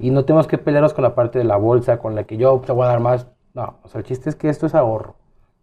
Y 0.00 0.10
no 0.10 0.24
tenemos 0.24 0.46
que 0.46 0.56
pelearnos 0.56 0.94
con 0.94 1.02
la 1.02 1.14
parte 1.14 1.38
de 1.38 1.44
la 1.44 1.56
bolsa, 1.56 1.98
con 1.98 2.14
la 2.14 2.24
que 2.24 2.38
yo 2.38 2.62
te 2.64 2.72
voy 2.72 2.84
a 2.84 2.88
dar 2.88 3.00
más. 3.00 3.26
No, 3.52 3.74
o 3.82 3.88
sea, 3.88 3.98
el 3.98 4.06
chiste 4.06 4.30
es 4.30 4.36
que 4.36 4.48
esto 4.48 4.66
es 4.66 4.74
ahorro. 4.74 5.16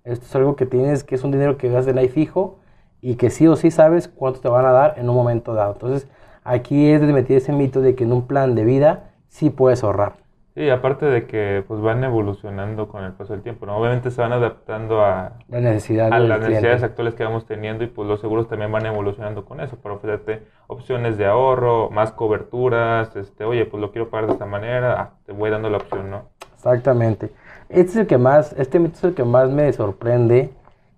Esto 0.04 0.26
es 0.26 0.36
algo 0.36 0.56
que 0.56 0.68
tienes, 0.68 1.04
que 1.04 1.16
es 1.16 1.24
un 1.24 1.32
dinero 1.32 1.58
que 1.58 1.70
das 1.70 1.88
de 1.88 2.00
ahí 2.00 2.08
fijo 2.08 2.60
y 3.02 3.16
que 3.16 3.32
sí 3.32 3.48
o 3.48 3.56
sí 3.56 3.72
sabes 3.72 4.08
cuánto 4.08 4.42
te 4.42 4.48
van 4.48 4.66
a 4.66 4.72
dar 4.72 5.00
en 5.00 5.10
un 5.10 5.16
momento 5.16 5.56
dado. 5.56 5.74
Entonces, 5.74 6.08
Aquí 6.46 6.92
es 6.92 7.02
de 7.02 7.12
meter 7.12 7.38
ese 7.38 7.52
mito 7.52 7.82
de 7.82 7.96
que 7.96 8.04
en 8.04 8.14
un 8.14 8.28
plan 8.28 8.54
de 8.54 8.64
vida 8.64 9.10
sí 9.28 9.50
puedes 9.50 9.84
ahorrar. 9.84 10.14
Sí, 10.54 10.70
aparte 10.70 11.06
de 11.06 11.26
que 11.26 11.66
pues 11.68 11.82
van 11.82 12.02
evolucionando 12.04 12.88
con 12.88 13.04
el 13.04 13.12
paso 13.12 13.34
del 13.34 13.42
tiempo, 13.42 13.66
¿no? 13.66 13.76
Obviamente 13.78 14.10
se 14.10 14.22
van 14.22 14.32
adaptando 14.32 15.02
a, 15.02 15.34
la 15.50 15.60
necesidad 15.60 16.14
a 16.14 16.20
las 16.20 16.40
necesidades 16.40 16.84
actuales 16.84 17.16
que 17.16 17.26
vamos 17.26 17.46
teniendo 17.46 17.84
y 17.84 17.88
pues 17.88 18.08
los 18.08 18.22
seguros 18.22 18.48
también 18.48 18.72
van 18.72 18.86
evolucionando 18.86 19.44
con 19.44 19.60
eso 19.60 19.76
para 19.76 19.96
ofrecerte 19.96 20.44
opciones 20.68 21.18
de 21.18 21.26
ahorro, 21.26 21.90
más 21.90 22.14
coberturas, 22.14 23.14
este, 23.18 23.44
oye, 23.44 23.66
pues 23.66 23.82
lo 23.82 23.92
quiero 23.92 24.10
pagar 24.10 24.28
de 24.28 24.34
esta 24.34 24.46
manera, 24.46 25.02
ah, 25.02 25.10
te 25.26 25.34
voy 25.34 25.50
dando 25.50 25.70
la 25.70 25.78
opción, 25.78 26.10
¿no? 26.10 26.30
Exactamente. 26.54 27.32
Este 27.68 27.92
es 27.92 27.98
el 27.98 28.08
que 28.08 28.18
más, 28.18 28.54
este 28.54 28.80
mito 28.80 28.96
es 28.98 29.04
el 29.04 29.14
que 29.16 29.26
más 29.26 29.50
me 29.50 29.74
sorprende 29.74 30.52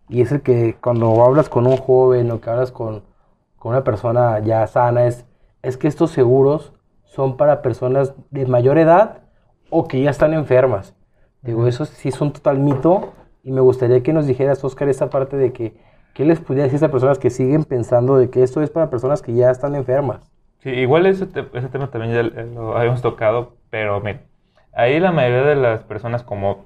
y 0.10 0.22
es 0.22 0.32
el 0.32 0.42
que 0.42 0.76
cuando 0.80 1.24
hablas 1.24 1.50
con 1.50 1.66
un 1.66 1.78
joven 1.78 2.30
o 2.30 2.42
que 2.42 2.50
hablas 2.50 2.72
con, 2.72 3.02
con 3.58 3.72
una 3.72 3.84
persona 3.84 4.38
ya 4.40 4.68
sana, 4.68 5.08
es, 5.08 5.26
es 5.68 5.76
que 5.76 5.90
estos 5.90 6.12
seguros 6.12 6.74
son 7.04 7.36
para 7.36 7.62
personas 7.62 8.14
de 8.32 8.46
mayor 8.46 8.78
edad 8.78 9.20
o 9.70 9.88
que 9.88 10.02
ya 10.02 10.10
están 10.10 10.34
enfermas. 10.34 10.96
Digo, 11.42 11.68
eso 11.68 11.84
sí 11.84 12.08
es 12.08 12.22
un 12.22 12.32
total 12.32 12.60
mito 12.60 13.14
y 13.44 13.52
me 13.52 13.60
gustaría 13.60 14.02
que 14.02 14.14
nos 14.14 14.28
dijeras, 14.28 14.64
Oscar, 14.64 14.88
esa 14.88 15.10
parte 15.10 15.36
de 15.36 15.52
que, 15.52 15.76
¿qué 16.14 16.24
les 16.24 16.40
pudiera 16.40 16.64
decir 16.64 16.76
a 16.76 16.78
esas 16.78 16.92
personas 16.92 17.20
que 17.20 17.30
siguen 17.30 17.66
pensando 17.66 18.18
de 18.18 18.30
que 18.30 18.44
esto 18.44 18.62
es 18.62 18.70
para 18.70 18.90
personas 18.90 19.22
que 19.22 19.34
ya 19.34 19.52
están 19.52 19.76
enfermas? 19.76 20.32
Sí, 20.60 20.70
igual 20.70 21.06
ese, 21.06 21.28
ese 21.54 21.68
tema 21.68 21.92
también 21.92 22.14
ya 22.14 22.24
lo 22.24 22.78
habíamos 22.78 23.02
tocado, 23.02 23.58
pero 23.70 24.00
mira, 24.00 24.22
ahí 24.74 25.00
la 25.02 25.12
mayoría 25.12 25.44
de 25.44 25.56
las 25.56 25.84
personas 25.84 26.24
como 26.24 26.64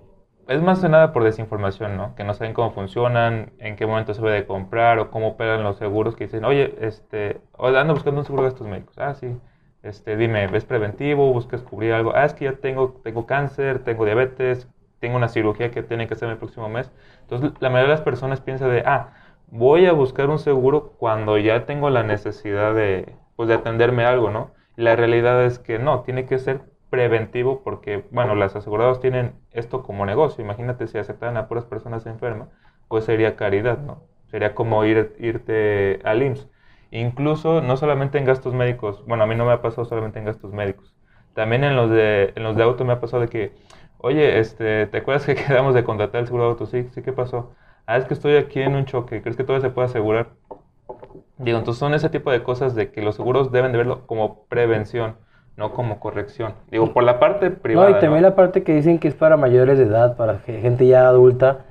es 0.51 0.61
más 0.61 0.81
que 0.81 0.89
nada 0.89 1.13
por 1.13 1.23
desinformación, 1.23 1.97
¿no? 1.97 2.15
Que 2.15 2.23
no 2.23 2.33
saben 2.33 2.53
cómo 2.53 2.71
funcionan, 2.71 3.53
en 3.59 3.75
qué 3.75 3.85
momento 3.85 4.13
se 4.13 4.21
debe 4.21 4.45
comprar 4.45 4.99
o 4.99 5.09
cómo 5.11 5.29
operan 5.29 5.63
los 5.63 5.77
seguros 5.77 6.15
que 6.15 6.25
dicen, 6.25 6.45
oye, 6.45 6.75
este, 6.81 7.41
ando 7.57 7.93
buscando 7.93 8.21
un 8.21 8.25
seguro 8.25 8.43
de 8.43 8.49
estos 8.49 8.67
médicos. 8.67 8.97
Ah, 8.97 9.13
sí. 9.13 9.37
Este, 9.83 10.15
dime, 10.17 10.47
¿ves 10.47 10.65
preventivo? 10.65 11.31
¿Buscas 11.33 11.61
cubrir 11.63 11.93
algo? 11.93 12.13
Ah, 12.15 12.25
es 12.25 12.33
que 12.33 12.45
ya 12.45 12.53
tengo, 12.53 12.99
tengo 13.03 13.25
cáncer, 13.25 13.83
tengo 13.83 14.05
diabetes, 14.05 14.67
tengo 14.99 15.17
una 15.17 15.27
cirugía 15.29 15.71
que 15.71 15.83
tiene 15.83 16.07
que 16.07 16.13
hacer 16.13 16.29
el 16.29 16.37
próximo 16.37 16.69
mes. 16.69 16.91
Entonces, 17.21 17.51
la 17.59 17.69
mayoría 17.69 17.93
de 17.93 17.97
las 17.97 18.01
personas 18.01 18.41
piensa 18.41 18.67
de, 18.67 18.83
ah, 18.85 19.13
voy 19.47 19.85
a 19.87 19.93
buscar 19.93 20.29
un 20.29 20.39
seguro 20.39 20.93
cuando 20.97 21.37
ya 21.37 21.65
tengo 21.65 21.89
la 21.89 22.03
necesidad 22.03 22.73
de, 22.75 23.15
pues, 23.35 23.49
de 23.49 23.55
atenderme 23.55 24.05
algo, 24.05 24.29
¿no? 24.29 24.51
La 24.75 24.95
realidad 24.95 25.43
es 25.45 25.59
que 25.59 25.79
no, 25.79 26.01
tiene 26.01 26.25
que 26.25 26.39
ser 26.39 26.61
preventivo 26.91 27.63
porque, 27.63 28.05
bueno, 28.11 28.35
las 28.35 28.55
aseguradoras 28.55 29.01
tienen 29.01 29.33
esto 29.51 29.83
como 29.83 30.05
negocio. 30.05 30.43
Imagínate 30.45 30.87
si 30.87 30.99
aceptaran 30.99 31.37
a 31.37 31.49
puras 31.49 31.65
personas 31.65 32.05
enfermas, 32.07 32.49
pues 32.89 33.05
sería 33.05 33.35
caridad, 33.37 33.79
¿no? 33.79 34.03
Sería 34.27 34.55
como 34.55 34.85
ir, 34.85 35.15
irte 35.19 36.01
al 36.05 36.23
IMSS. 36.23 36.49
Incluso, 36.91 37.61
no 37.61 37.77
solamente 37.77 38.19
en 38.19 38.25
gastos 38.25 38.53
médicos, 38.53 39.03
bueno, 39.07 39.23
a 39.23 39.27
mí 39.27 39.35
no 39.35 39.45
me 39.45 39.53
ha 39.53 39.61
pasado 39.63 39.85
solamente 39.85 40.19
en 40.19 40.25
gastos 40.25 40.53
médicos. 40.53 40.95
También 41.33 41.63
en 41.63 41.75
los 41.77 41.89
de, 41.89 42.33
en 42.35 42.43
los 42.43 42.55
de 42.57 42.63
auto 42.63 42.85
me 42.85 42.93
ha 42.93 43.01
pasado 43.01 43.23
de 43.23 43.29
que, 43.29 43.53
oye, 43.97 44.39
este, 44.39 44.87
¿te 44.87 44.97
acuerdas 44.99 45.25
que 45.25 45.35
quedamos 45.47 45.73
de 45.75 45.83
contratar 45.83 46.21
el 46.21 46.27
seguro 46.27 46.45
de 46.45 46.49
auto? 46.51 46.65
Sí, 46.67 46.87
sí, 46.93 47.01
¿qué 47.01 47.13
pasó? 47.13 47.55
Ah, 47.87 47.97
es 47.97 48.05
que 48.05 48.13
estoy 48.13 48.35
aquí 48.35 48.61
en 48.61 48.75
un 48.75 48.85
choque, 48.85 49.21
¿crees 49.21 49.37
que 49.37 49.43
todo 49.43 49.59
se 49.61 49.69
puede 49.71 49.87
asegurar? 49.87 50.31
Digo, 51.37 51.57
entonces 51.57 51.79
son 51.79 51.93
ese 51.93 52.09
tipo 52.09 52.31
de 52.31 52.43
cosas 52.43 52.75
de 52.75 52.91
que 52.91 53.01
los 53.01 53.15
seguros 53.15 53.51
deben 53.51 53.71
de 53.71 53.77
verlo 53.79 54.05
como 54.07 54.45
prevención 54.47 55.17
no 55.61 55.73
como 55.73 55.99
corrección. 55.99 56.53
Digo, 56.71 56.91
por 56.91 57.03
la 57.03 57.19
parte 57.19 57.51
privada. 57.51 57.91
No, 57.91 57.97
y 57.97 57.99
también 57.99 58.23
la 58.23 58.35
parte 58.35 58.63
que 58.63 58.73
dicen 58.73 58.97
que 58.97 59.07
es 59.07 59.13
para 59.13 59.37
mayores 59.37 59.77
de 59.77 59.85
edad, 59.85 60.17
para 60.17 60.39
gente 60.39 60.87
ya 60.87 61.07
adulta, 61.07 61.65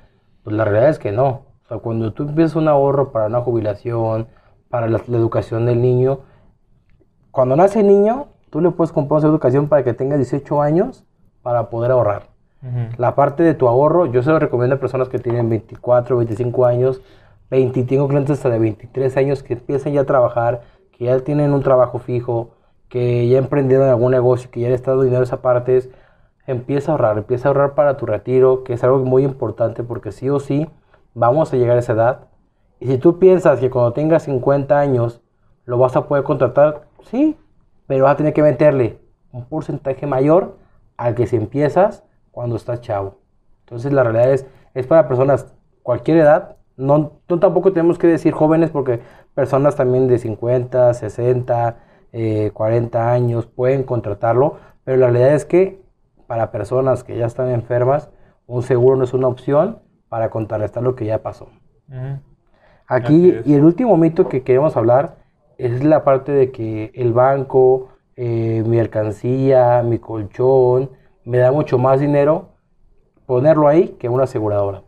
pues 0.45 0.55
la 0.55 0.65
realidad 0.65 0.91
es 0.91 1.01
que 1.01 1.11
no. 1.11 1.43
O 1.65 1.69
sea, 1.69 1.79
cuando 1.79 2.13
tú 2.13 2.23
empiezas 2.23 2.55
un 2.55 2.69
ahorro 2.69 3.11
para 3.11 3.27
una 3.27 3.41
jubilación, 3.41 4.29
para 4.69 4.87
la, 4.87 4.99
educación 4.99 5.67
del 5.67 5.83
niño, 5.83 6.21
cuando 7.33 7.57
nace 7.57 7.81
el 7.81 7.89
niño, 7.89 8.29
tú 8.51 8.61
le 8.61 8.71
puedes 8.71 8.93
comprar 8.93 9.19
una 9.19 9.29
educación 9.29 9.69
para 9.69 9.83
que 9.83 9.93
tenga 9.93 10.17
18 10.17 10.63
años 10.63 11.05
para 11.43 11.69
poder 11.69 11.91
ahorrar. 11.91 12.31
La 12.99 13.15
parte 13.15 13.43
de 13.43 13.55
tu 13.55 13.67
ahorro, 13.69 14.05
yo 14.05 14.23
se 14.23 14.31
lo 14.31 14.39
recomiendo 14.39 14.77
a 14.77 14.79
personas 14.79 15.09
que 15.09 15.19
tienen 15.19 15.49
24, 15.49 16.19
25 16.19 16.67
años, 16.67 17.01
20, 17.51 17.83
tengo 17.85 18.07
clientes 18.07 18.33
hasta 18.33 18.51
de 18.51 18.59
23 18.59 19.17
años 19.17 19.43
que 19.43 19.55
empiezan 19.55 19.95
ya 19.95 20.03
a 20.03 20.05
trabajar, 20.05 20.61
que 20.93 21.07
ya 21.07 21.19
tienen 21.21 21.55
un 21.55 21.63
trabajo 21.63 21.99
fijo, 21.99 22.51
que 22.91 23.29
ya 23.29 23.39
emprendieron 23.39 23.89
algún 23.89 24.11
negocio, 24.11 24.51
que 24.51 24.61
ya 24.61 24.67
han 24.67 24.75
estado 24.75 25.03
dinero 25.03 25.23
esa 25.23 25.41
parte, 25.41 25.91
empieza 26.47 26.91
a 26.91 26.95
ahorrar, 26.95 27.19
empieza 27.19 27.49
a 27.49 27.51
ahorrar 27.51 27.75
para 27.75 27.97
tu 27.97 28.05
retiro, 28.05 28.65
que 28.65 28.75
es 28.75 28.85
algo 28.85 28.99
muy 28.99 29.25
importante 29.25 29.83
porque 29.85 30.13
sí 30.13 30.29
o 30.29 30.41
sí 30.41 30.69
vamos 31.15 31.53
a 31.53 31.57
llegar 31.57 31.77
a 31.77 31.81
esa 31.81 31.93
edad. 31.93 32.21
Y 32.81 32.89
si 32.89 32.99
tú 32.99 33.19
piensas 33.19 33.61
que 33.61 33.71
cuando 33.71 33.93
tengas 33.93 34.25
50 34.25 34.79
años 34.79 35.23
lo 35.65 35.79
vas 35.79 35.95
a 35.95 36.09
poder 36.09 36.25
contratar, 36.25 36.83
sí, 37.05 37.37
pero 37.87 38.05
vas 38.05 38.15
a 38.15 38.17
tener 38.17 38.33
que 38.33 38.43
meterle 38.43 38.99
un 39.31 39.45
porcentaje 39.45 40.07
mayor 40.07 40.57
al 40.97 41.15
que 41.15 41.29
si 41.29 41.37
empiezas 41.37 42.03
cuando 42.33 42.57
estás 42.57 42.81
chavo. 42.81 43.15
Entonces 43.61 43.93
la 43.93 44.03
realidad 44.03 44.33
es, 44.33 44.47
es 44.75 44.87
para 44.89 45.07
personas 45.07 45.55
cualquier 45.85 46.19
edad, 46.19 46.57
no, 46.77 47.13
no 47.29 47.39
tampoco 47.39 47.73
tenemos 47.73 47.99
que 47.99 48.09
decir 48.09 48.33
jóvenes 48.33 48.71
porque 48.71 49.01
personas 49.35 49.77
también 49.77 50.09
de 50.09 50.19
50, 50.19 50.93
60, 50.95 51.77
40 52.13 52.99
eh, 52.99 53.03
años, 53.03 53.47
pueden 53.47 53.85
contratarlo, 53.85 54.57
pero 54.85 54.97
la 54.97 55.09
realidad 55.09 55.35
es 55.35 55.45
que 55.45 55.81
para 56.27 56.51
personas 56.51 57.05
que 57.05 57.17
ya 57.17 57.27
están 57.27 57.51
enfermas, 57.51 58.11
un 58.47 58.63
seguro 58.63 58.97
no 58.97 59.05
es 59.05 59.15
una 59.15 59.29
opción 59.29 59.81
para 60.09 60.31
contrarrestar 60.31 60.83
lo 60.83 60.97
que 60.97 61.05
ya 61.07 61.23
pasó. 61.23 61.49
Aquí, 62.87 63.41
y 63.45 63.55
el 63.55 63.65
último 63.65 63.97
mito 63.97 64.29
que 64.29 64.43
queremos 64.43 64.77
hablar 64.77 65.17
es 65.59 65.85
la 65.85 66.05
parte 66.05 66.33
de 66.33 66.51
que 66.51 66.91
el 66.95 67.13
banco, 67.13 67.91
eh, 68.17 68.63
mi 68.65 68.77
mercancía, 68.77 69.83
mi 69.85 69.99
colchón, 69.99 70.91
me 71.25 71.39
da 71.39 71.53
mucho 71.53 71.79
más 71.79 72.01
dinero 72.01 72.49
ponerlo 73.27 73.69
ahí 73.69 73.97
que 73.99 74.09
una 74.09 74.25
aseguradora. 74.25 74.83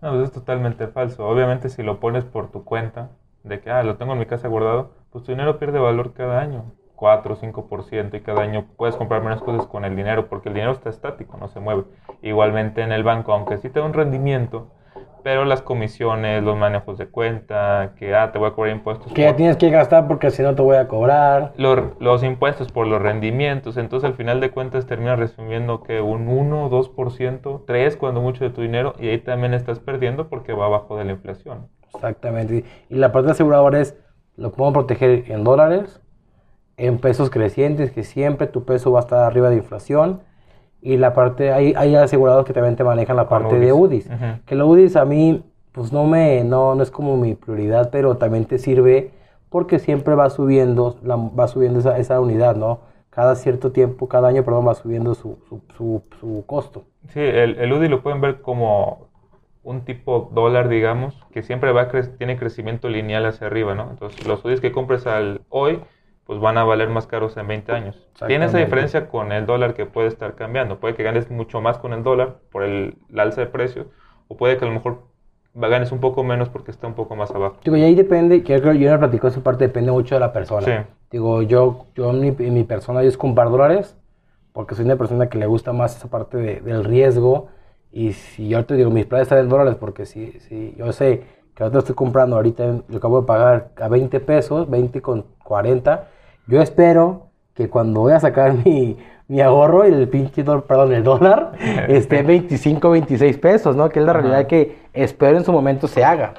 No, 0.00 0.14
eso 0.14 0.24
es 0.24 0.32
totalmente 0.32 0.86
falso. 0.86 1.26
Obviamente 1.26 1.68
si 1.68 1.82
lo 1.82 2.00
pones 2.00 2.24
por 2.24 2.50
tu 2.50 2.64
cuenta, 2.64 3.10
de 3.42 3.60
que, 3.60 3.70
ah, 3.70 3.82
lo 3.82 3.96
tengo 3.96 4.14
en 4.14 4.18
mi 4.18 4.26
casa 4.26 4.48
guardado, 4.48 4.92
pues 5.14 5.22
tu 5.22 5.30
dinero 5.30 5.60
pierde 5.60 5.78
valor 5.78 6.12
cada 6.12 6.40
año, 6.40 6.72
4 6.96 7.34
o 7.34 7.36
5%, 7.36 8.16
y 8.16 8.20
cada 8.22 8.42
año 8.42 8.64
puedes 8.76 8.96
comprar 8.96 9.22
menos 9.22 9.40
cosas 9.42 9.64
con 9.68 9.84
el 9.84 9.94
dinero 9.94 10.26
porque 10.26 10.48
el 10.48 10.56
dinero 10.56 10.72
está 10.72 10.90
estático, 10.90 11.36
no 11.36 11.46
se 11.46 11.60
mueve. 11.60 11.84
Igualmente 12.20 12.82
en 12.82 12.90
el 12.90 13.04
banco, 13.04 13.32
aunque 13.32 13.58
sí 13.58 13.70
te 13.70 13.78
da 13.78 13.86
un 13.86 13.92
rendimiento, 13.92 14.72
pero 15.22 15.44
las 15.44 15.62
comisiones, 15.62 16.42
los 16.42 16.56
manejos 16.56 16.98
de 16.98 17.06
cuenta, 17.06 17.92
que 17.96 18.12
ah, 18.12 18.32
te 18.32 18.40
voy 18.40 18.48
a 18.48 18.54
cobrar 18.54 18.74
impuestos. 18.74 19.12
Que 19.12 19.22
ya 19.22 19.36
tienes 19.36 19.56
que 19.56 19.70
gastar 19.70 20.08
porque 20.08 20.32
si 20.32 20.42
no 20.42 20.52
te 20.56 20.62
voy 20.62 20.78
a 20.78 20.88
cobrar. 20.88 21.52
Los, 21.56 21.78
los, 22.00 22.24
impuestos 22.24 22.72
por 22.72 22.88
los 22.88 23.00
rendimientos, 23.00 23.76
entonces 23.76 24.10
al 24.10 24.16
final 24.16 24.40
de 24.40 24.50
cuentas 24.50 24.84
terminas 24.84 25.16
recibiendo 25.16 25.84
que 25.84 26.00
un 26.00 26.26
1, 26.26 26.70
2%, 26.70 27.62
3 27.64 27.96
cuando 27.98 28.20
mucho 28.20 28.42
de 28.42 28.50
tu 28.50 28.62
dinero, 28.62 28.94
y 28.98 29.10
ahí 29.10 29.18
también 29.18 29.54
estás 29.54 29.78
perdiendo 29.78 30.28
porque 30.28 30.54
va 30.54 30.66
abajo 30.66 30.96
de 30.96 31.04
la 31.04 31.12
inflación. 31.12 31.68
Exactamente. 31.94 32.64
Y 32.90 32.96
la 32.96 33.12
parte 33.12 33.30
aseguradora 33.30 33.80
es 33.80 33.96
lo 34.36 34.52
podemos 34.52 34.74
proteger 34.74 35.30
en 35.30 35.44
dólares, 35.44 36.00
en 36.76 36.98
pesos 36.98 37.30
crecientes, 37.30 37.90
que 37.92 38.02
siempre 38.02 38.46
tu 38.46 38.64
peso 38.64 38.92
va 38.92 39.00
a 39.00 39.02
estar 39.02 39.24
arriba 39.24 39.50
de 39.50 39.56
inflación. 39.56 40.20
Y 40.80 40.96
la 40.96 41.14
parte, 41.14 41.52
hay, 41.52 41.72
hay 41.76 41.94
asegurados 41.94 42.44
que 42.44 42.52
también 42.52 42.76
te 42.76 42.84
manejan 42.84 43.16
la 43.16 43.28
parte 43.28 43.58
de 43.58 43.72
UDIs. 43.72 44.10
Que 44.44 44.54
la 44.54 44.64
UDIs 44.64 44.96
a 44.96 45.04
mí, 45.04 45.42
pues 45.72 45.92
no 45.92 46.04
me, 46.04 46.44
no, 46.44 46.74
no 46.74 46.82
es 46.82 46.90
como 46.90 47.16
mi 47.16 47.34
prioridad, 47.34 47.90
pero 47.90 48.16
también 48.16 48.44
te 48.44 48.58
sirve 48.58 49.10
porque 49.48 49.78
siempre 49.78 50.14
va 50.14 50.28
subiendo, 50.30 50.96
la, 51.02 51.16
va 51.16 51.46
subiendo 51.46 51.78
esa, 51.78 51.96
esa, 51.98 52.20
unidad, 52.20 52.56
¿no? 52.56 52.80
Cada 53.08 53.36
cierto 53.36 53.70
tiempo, 53.70 54.08
cada 54.08 54.28
año, 54.28 54.44
perdón, 54.44 54.66
va 54.66 54.74
subiendo 54.74 55.14
su, 55.14 55.38
su, 55.76 56.02
su, 56.18 56.44
costo. 56.44 56.84
Sí, 57.10 57.20
el, 57.20 57.56
el 57.58 57.72
UDI 57.72 57.88
lo 57.88 58.02
pueden 58.02 58.20
ver 58.20 58.40
como 58.40 59.06
un 59.64 59.84
tipo 59.84 60.30
dólar, 60.32 60.68
digamos, 60.68 61.18
que 61.32 61.42
siempre 61.42 61.72
va 61.72 61.88
tiene 62.18 62.36
crecimiento 62.36 62.88
lineal 62.88 63.24
hacia 63.24 63.46
arriba, 63.46 63.74
¿no? 63.74 63.88
Entonces, 63.90 64.26
los 64.26 64.44
UDIs 64.44 64.60
que 64.60 64.72
compres 64.72 65.06
al 65.06 65.40
hoy, 65.48 65.80
pues 66.24 66.38
van 66.38 66.58
a 66.58 66.64
valer 66.64 66.90
más 66.90 67.06
caros 67.06 67.36
en 67.38 67.48
20 67.48 67.72
años. 67.72 68.06
Tiene 68.26 68.44
esa 68.44 68.58
diferencia 68.58 69.08
con 69.08 69.32
el 69.32 69.46
dólar 69.46 69.74
que 69.74 69.86
puede 69.86 70.08
estar 70.08 70.34
cambiando. 70.34 70.78
Puede 70.78 70.94
que 70.94 71.02
ganes 71.02 71.30
mucho 71.30 71.60
más 71.60 71.78
con 71.78 71.92
el 71.94 72.02
dólar 72.02 72.36
por 72.52 72.62
el, 72.62 72.98
alza 73.16 73.40
de 73.40 73.46
precios, 73.46 73.86
o 74.28 74.36
puede 74.36 74.58
que 74.58 74.66
a 74.66 74.68
lo 74.68 74.74
mejor 74.74 75.02
ganes 75.54 75.92
un 75.92 76.00
poco 76.00 76.22
menos 76.24 76.50
porque 76.50 76.70
está 76.70 76.86
un 76.86 76.94
poco 76.94 77.16
más 77.16 77.30
abajo. 77.30 77.56
Digo, 77.64 77.76
y 77.76 77.82
ahí 77.82 77.94
depende, 77.94 78.42
que 78.42 78.60
yo 78.60 78.90
no 78.90 78.98
platico 78.98 79.28
esa 79.28 79.42
parte, 79.42 79.64
depende 79.64 79.92
mucho 79.92 80.14
de 80.14 80.20
la 80.20 80.32
persona. 80.32 80.66
Sí. 80.66 80.72
Digo, 81.10 81.42
yo, 81.42 81.86
yo 81.94 82.12
mi, 82.12 82.32
mi 82.32 82.64
persona 82.64 83.02
yo 83.02 83.08
es 83.08 83.16
comprar 83.16 83.48
dólares, 83.48 83.96
porque 84.52 84.74
soy 84.74 84.84
una 84.84 84.96
persona 84.96 85.28
que 85.28 85.38
le 85.38 85.46
gusta 85.46 85.72
más 85.72 85.96
esa 85.96 86.08
parte 86.08 86.36
del 86.36 86.84
riesgo 86.84 87.48
y 87.94 88.12
si 88.12 88.48
yo 88.48 88.66
te 88.66 88.74
digo, 88.74 88.90
mis 88.90 89.06
planes 89.06 89.26
están 89.26 89.38
en 89.38 89.48
dólares, 89.48 89.76
porque 89.78 90.04
si, 90.04 90.32
si 90.40 90.74
yo 90.76 90.92
sé 90.92 91.22
que 91.54 91.62
ahorita 91.62 91.78
estoy 91.78 91.94
comprando, 91.94 92.34
ahorita 92.34 92.80
yo 92.88 92.98
acabo 92.98 93.20
de 93.20 93.26
pagar 93.28 93.68
a 93.80 93.86
20 93.86 94.18
pesos, 94.18 94.68
20 94.68 95.00
con 95.00 95.26
40, 95.44 96.08
yo 96.48 96.60
espero 96.60 97.28
que 97.54 97.70
cuando 97.70 98.00
voy 98.00 98.12
a 98.12 98.18
sacar 98.18 98.52
mi, 98.64 98.98
mi 99.28 99.40
ahorro, 99.40 99.84
el 99.84 100.08
pinche 100.08 100.42
dólar, 100.42 100.64
perdón, 100.64 100.92
el 100.92 101.04
dólar, 101.04 101.52
esté 101.88 102.24
25, 102.24 102.90
26 102.90 103.38
pesos, 103.38 103.76
¿no? 103.76 103.88
Que 103.88 104.00
es 104.00 104.04
la 104.04 104.12
realidad 104.12 104.48
que 104.48 104.76
espero 104.92 105.36
en 105.36 105.44
su 105.44 105.52
momento 105.52 105.86
se 105.86 106.04
haga. 106.04 106.34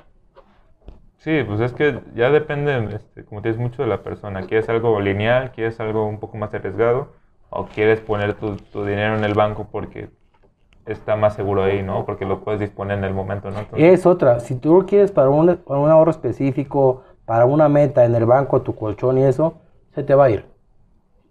Sí, 1.19 1.41
pues 1.47 1.62
es 1.62 1.71
que 1.71 2.01
ya 2.15 2.31
depende, 2.31 2.95
este, 2.97 3.24
como 3.24 3.41
te 3.41 3.47
dices, 3.47 3.62
mucho 3.62 3.81
de 3.81 3.88
la 3.88 4.03
persona. 4.03 4.41
¿Quieres 4.41 4.67
algo 4.67 5.00
lineal? 5.00 5.53
¿Quieres 5.53 5.79
algo 5.79 6.05
un 6.05 6.19
poco 6.19 6.35
más 6.35 6.53
arriesgado? 6.53 7.13
¿O 7.50 7.65
quieres 7.67 8.01
poner 8.01 8.33
tu, 8.33 8.57
tu 8.57 8.83
dinero 8.83 9.17
en 9.17 9.24
el 9.24 9.33
banco 9.33 9.69
porque 9.71 10.09
está 10.85 11.15
más 11.15 11.33
seguro 11.33 11.63
ahí, 11.63 11.81
¿no? 11.81 12.05
Porque 12.05 12.25
lo 12.25 12.41
puedes 12.41 12.59
disponer 12.59 12.97
en 12.97 13.03
el 13.03 13.13
momento, 13.13 13.49
¿no? 13.51 13.59
Es 13.75 14.05
otra, 14.05 14.39
si 14.39 14.55
tú 14.55 14.73
lo 14.73 14.85
quieres 14.85 15.11
para 15.11 15.29
un, 15.29 15.59
un, 15.65 15.89
ahorro 15.89 16.11
específico, 16.11 17.03
para 17.25 17.45
una 17.45 17.69
meta 17.69 18.05
en 18.05 18.15
el 18.15 18.25
banco, 18.25 18.61
tu 18.61 18.75
colchón 18.75 19.17
y 19.17 19.23
eso, 19.23 19.55
se 19.93 20.03
te 20.03 20.13
va 20.13 20.25
a 20.25 20.29
ir. 20.29 20.45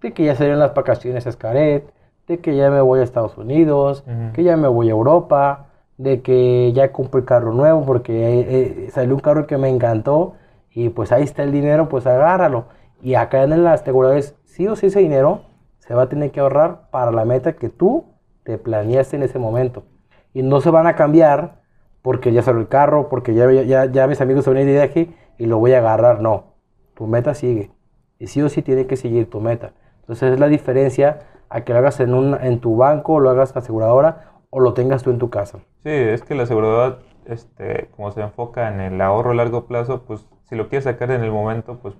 De 0.00 0.12
que 0.12 0.24
ya 0.24 0.34
serían 0.34 0.58
las 0.58 0.74
vacaciones 0.74 1.26
a 1.26 1.30
Escaret, 1.30 1.92
de 2.26 2.38
que 2.38 2.56
ya 2.56 2.70
me 2.70 2.80
voy 2.80 3.00
a 3.00 3.02
Estados 3.02 3.36
Unidos, 3.38 4.04
que 4.32 4.42
ya 4.42 4.56
me 4.56 4.68
voy 4.68 4.88
a 4.88 4.92
Europa, 4.92 5.66
de 5.96 6.22
que 6.22 6.72
ya 6.72 6.90
compré 6.92 7.20
el 7.20 7.26
carro 7.26 7.52
nuevo 7.52 7.84
porque 7.84 8.12
eh, 8.12 8.46
eh, 8.48 8.90
salió 8.90 9.14
un 9.14 9.20
carro 9.20 9.46
que 9.46 9.58
me 9.58 9.68
encantó 9.68 10.34
y 10.70 10.88
pues 10.88 11.12
ahí 11.12 11.22
está 11.22 11.42
el 11.42 11.52
dinero, 11.52 11.88
pues 11.88 12.06
agárralo. 12.06 12.66
Y 13.00 13.14
acá 13.14 13.42
en 13.44 13.52
el 13.52 13.66
asegurador 13.66 14.18
es 14.18 14.34
sí 14.44 14.66
o 14.66 14.74
sí 14.76 14.86
ese 14.86 15.00
dinero 15.00 15.42
se 15.78 15.94
va 15.94 16.02
a 16.02 16.08
tener 16.08 16.30
que 16.30 16.40
ahorrar 16.40 16.90
para 16.90 17.12
la 17.12 17.24
meta 17.24 17.52
que 17.52 17.68
tú 17.68 18.13
te 18.44 18.58
planeaste 18.58 19.16
en 19.16 19.22
ese 19.22 19.38
momento. 19.38 19.84
Y 20.32 20.42
no 20.42 20.60
se 20.60 20.70
van 20.70 20.86
a 20.86 20.94
cambiar 20.94 21.62
porque 22.02 22.32
ya 22.32 22.42
salió 22.42 22.60
el 22.60 22.68
carro, 22.68 23.08
porque 23.08 23.34
ya, 23.34 24.06
mis 24.06 24.20
amigos 24.20 24.44
se 24.44 24.50
van 24.50 24.66
de 24.66 24.72
viaje 24.72 25.08
y 25.38 25.46
lo 25.46 25.58
voy 25.58 25.72
a 25.72 25.78
agarrar. 25.78 26.20
No, 26.20 26.54
tu 26.94 27.06
meta 27.06 27.34
sigue. 27.34 27.70
Y 28.18 28.26
sí 28.26 28.42
o 28.42 28.48
sí 28.48 28.62
tiene 28.62 28.86
que 28.86 28.96
seguir 28.96 29.28
tu 29.30 29.40
meta. 29.40 29.72
Entonces 30.00 30.34
es 30.34 30.38
la 30.38 30.48
diferencia 30.48 31.20
a 31.48 31.62
que 31.62 31.72
lo 31.72 31.78
hagas 31.78 32.00
en, 32.00 32.60
tu 32.60 32.76
banco, 32.76 33.20
lo 33.20 33.30
hagas 33.30 33.52
en 33.52 33.58
aseguradora 33.58 34.32
o 34.50 34.60
lo 34.60 34.74
tengas 34.74 35.02
tú 35.02 35.10
en 35.10 35.18
tu 35.18 35.30
casa. 35.30 35.58
Sí, 35.82 35.90
es 35.90 36.22
que 36.22 36.34
la 36.34 36.42
aseguradora, 36.42 36.98
este, 37.24 37.88
como 37.96 38.10
se 38.10 38.20
enfoca 38.20 38.68
en 38.68 38.80
el 38.80 39.00
ahorro 39.00 39.30
a 39.30 39.34
largo 39.34 39.66
plazo, 39.66 40.02
pues 40.02 40.26
si 40.44 40.56
lo 40.56 40.68
quieres 40.68 40.84
sacar 40.84 41.10
en 41.10 41.24
el 41.24 41.32
momento, 41.32 41.78
pues 41.80 41.94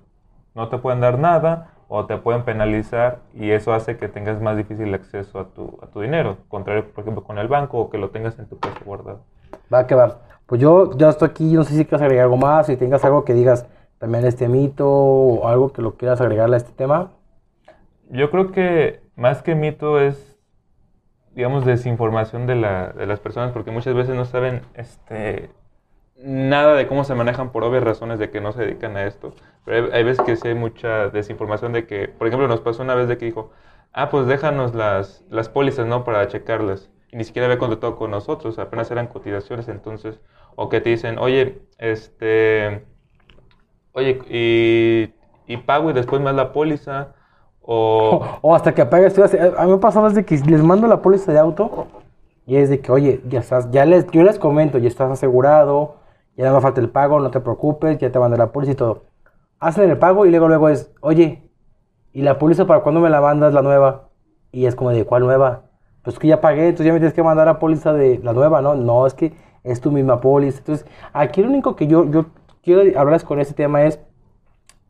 no 0.53 0.69
te 0.69 0.77
pueden 0.77 1.01
dar 1.01 1.17
nada 1.19 1.74
o 1.87 2.05
te 2.05 2.17
pueden 2.17 2.43
penalizar 2.43 3.19
y 3.33 3.51
eso 3.51 3.73
hace 3.73 3.97
que 3.97 4.07
tengas 4.07 4.41
más 4.41 4.57
difícil 4.57 4.93
acceso 4.93 5.39
a 5.39 5.45
tu, 5.45 5.77
a 5.81 5.87
tu 5.87 6.01
dinero, 6.01 6.37
contrario, 6.47 6.91
por 6.91 7.03
ejemplo, 7.03 7.23
con 7.23 7.37
el 7.37 7.47
banco 7.47 7.79
o 7.79 7.89
que 7.89 7.97
lo 7.97 8.09
tengas 8.09 8.37
en 8.39 8.47
tu 8.47 8.57
casa 8.59 8.79
guardado. 8.85 9.21
Va 9.73 9.85
que 9.85 9.95
va. 9.95 10.19
Pues 10.45 10.61
yo 10.61 10.95
ya 10.97 11.09
estoy 11.09 11.29
aquí, 11.29 11.53
no 11.53 11.63
sé 11.63 11.75
si 11.75 11.85
quieres 11.85 12.01
agregar 12.01 12.25
algo 12.25 12.37
más, 12.37 12.67
si 12.67 12.77
tengas 12.77 13.03
algo 13.05 13.23
que 13.23 13.33
digas 13.33 13.67
también 13.97 14.25
este 14.25 14.47
mito 14.47 14.87
o 14.87 15.47
algo 15.47 15.71
que 15.71 15.81
lo 15.81 15.95
quieras 15.95 16.21
agregarle 16.21 16.55
a 16.55 16.57
este 16.57 16.73
tema. 16.73 17.11
Yo 18.09 18.29
creo 18.29 18.51
que 18.51 19.01
más 19.15 19.41
que 19.41 19.55
mito 19.55 19.99
es, 19.99 20.37
digamos, 21.33 21.65
desinformación 21.65 22.45
de, 22.45 22.55
la, 22.55 22.89
de 22.89 23.07
las 23.07 23.19
personas, 23.19 23.51
porque 23.51 23.71
muchas 23.71 23.95
veces 23.95 24.15
no 24.15 24.25
saben 24.25 24.61
este, 24.75 25.49
nada 26.17 26.75
de 26.75 26.87
cómo 26.87 27.03
se 27.03 27.15
manejan 27.15 27.51
por 27.51 27.63
obvias 27.63 27.83
razones 27.83 28.19
de 28.19 28.29
que 28.29 28.41
no 28.41 28.51
se 28.51 28.61
dedican 28.61 28.95
a 28.97 29.05
esto. 29.05 29.33
Pero 29.65 29.93
hay, 29.93 30.03
veces 30.03 30.25
que 30.25 30.35
sí 30.35 30.47
hay 30.47 30.55
mucha 30.55 31.09
desinformación 31.09 31.73
de 31.73 31.85
que, 31.85 32.07
por 32.07 32.27
ejemplo, 32.27 32.47
nos 32.47 32.61
pasó 32.61 32.83
una 32.83 32.95
vez 32.95 33.07
de 33.07 33.17
que 33.17 33.25
dijo, 33.25 33.51
ah, 33.93 34.09
pues 34.09 34.27
déjanos 34.27 34.75
las, 34.75 35.23
las 35.29 35.49
pólizas, 35.49 35.85
¿no? 35.87 36.03
Para 36.03 36.27
checarlas. 36.27 36.89
Y 37.11 37.17
ni 37.17 37.23
siquiera 37.23 37.47
había 37.47 37.59
contactado 37.59 37.97
con 37.97 38.11
nosotros, 38.11 38.59
apenas 38.59 38.91
eran 38.91 39.07
cotizaciones, 39.07 39.67
entonces, 39.67 40.19
o 40.55 40.69
que 40.69 40.81
te 40.81 40.89
dicen, 40.89 41.17
oye, 41.17 41.61
este, 41.77 42.85
oye, 43.93 44.19
y, 44.29 45.13
y 45.51 45.57
pago 45.57 45.89
y 45.89 45.93
después 45.93 46.21
más 46.21 46.35
la 46.35 46.51
póliza, 46.51 47.13
o... 47.61 48.53
hasta 48.53 48.73
que 48.73 48.81
apagues. 48.83 49.17
A 49.17 49.65
mí 49.65 49.71
me 49.71 49.77
pasaba 49.79 50.09
de 50.09 50.23
que 50.23 50.37
les 50.37 50.61
mando 50.61 50.87
la 50.87 51.01
póliza 51.01 51.31
de 51.31 51.39
auto 51.39 51.87
y 52.45 52.57
es 52.57 52.69
de 52.69 52.79
que, 52.79 52.91
oye, 52.91 53.21
ya 53.27 53.39
estás, 53.39 53.71
ya 53.71 53.85
les, 53.85 54.05
yo 54.11 54.21
les 54.23 54.37
comento, 54.37 54.77
ya 54.77 54.87
estás 54.87 55.11
asegurado, 55.11 55.95
ya 56.37 56.51
no 56.51 56.61
falta 56.61 56.81
el 56.81 56.89
pago, 56.89 57.19
no 57.19 57.31
te 57.31 57.39
preocupes, 57.39 57.97
ya 57.97 58.11
te 58.11 58.19
mandé 58.19 58.37
la 58.37 58.51
póliza 58.51 58.73
y 58.73 58.75
todo. 58.75 59.05
Hacen 59.59 59.89
el 59.89 59.97
pago 59.97 60.25
y 60.25 60.29
luego 60.29 60.47
luego 60.47 60.69
es, 60.69 60.91
oye, 61.01 61.49
¿y 62.13 62.21
la 62.21 62.37
póliza 62.37 62.65
para 62.67 62.81
cuándo 62.81 63.01
me 63.01 63.09
la 63.09 63.21
mandas 63.21 63.53
la 63.53 63.61
nueva? 63.61 64.09
Y 64.51 64.65
es 64.65 64.75
como 64.75 64.91
de, 64.91 65.05
¿cuál 65.05 65.23
nueva? 65.23 65.63
Pues 66.03 66.19
que 66.19 66.27
ya 66.27 66.41
pagué, 66.41 66.67
entonces 66.67 66.87
ya 66.87 66.93
me 66.93 66.99
tienes 66.99 67.13
que 67.13 67.23
mandar 67.23 67.47
la 67.47 67.59
póliza 67.59 67.93
de 67.93 68.19
la 68.23 68.33
nueva, 68.33 68.61
¿no? 68.61 68.75
No, 68.75 69.07
es 69.07 69.13
que 69.13 69.33
es 69.63 69.81
tu 69.81 69.91
misma 69.91 70.21
póliza. 70.21 70.59
Entonces, 70.59 70.85
aquí 71.13 71.41
lo 71.41 71.49
único 71.49 71.75
que 71.75 71.87
yo, 71.87 72.05
yo 72.05 72.27
quiero 72.61 72.81
hablarles 72.99 73.23
con 73.23 73.39
este 73.39 73.53
tema 73.53 73.83
es, 73.83 73.99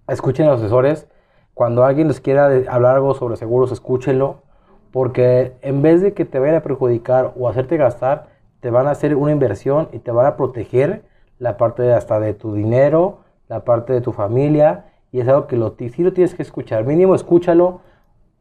escuchen 0.08 0.48
a 0.48 0.52
los 0.52 0.62
asesores, 0.62 1.08
cuando 1.54 1.86
alguien 1.86 2.10
les 2.10 2.20
quiera 2.20 2.48
hablar 2.70 2.96
algo 2.96 3.14
sobre 3.14 3.38
seguros, 3.38 3.72
escúchenlo, 3.72 4.44
porque 4.92 5.54
en 5.62 5.82
vez 5.82 6.02
de 6.02 6.14
que 6.14 6.26
te 6.26 6.40
vayan 6.40 6.56
a 6.56 6.64
perjudicar 6.64 7.34
o 7.38 7.48
hacerte 7.48 7.78
gastar, 7.78 8.28
te 8.60 8.70
van 8.70 8.88
a 8.88 8.92
hacer 8.92 9.16
una 9.16 9.32
inversión 9.32 9.90
y 9.94 10.00
te 10.00 10.12
van 10.12 10.26
a 10.26 10.36
proteger 10.36 11.06
la 11.40 11.58
parte 11.58 11.84
de 11.84 11.94
hasta 11.94 12.20
de 12.20 12.34
tu 12.34 12.54
dinero, 12.54 13.20
la 13.48 13.64
parte 13.64 13.94
de 13.94 14.02
tu 14.02 14.12
familia, 14.12 14.86
y 15.12 15.20
es 15.22 15.28
algo 15.28 15.48
que 15.48 15.56
lo, 15.56 15.76
sí 15.78 16.04
lo 16.04 16.14
tienes 16.14 16.36
que 16.36 16.42
escuchar. 16.42 16.86
Mínimo 16.86 17.16
escúchalo, 17.16 17.82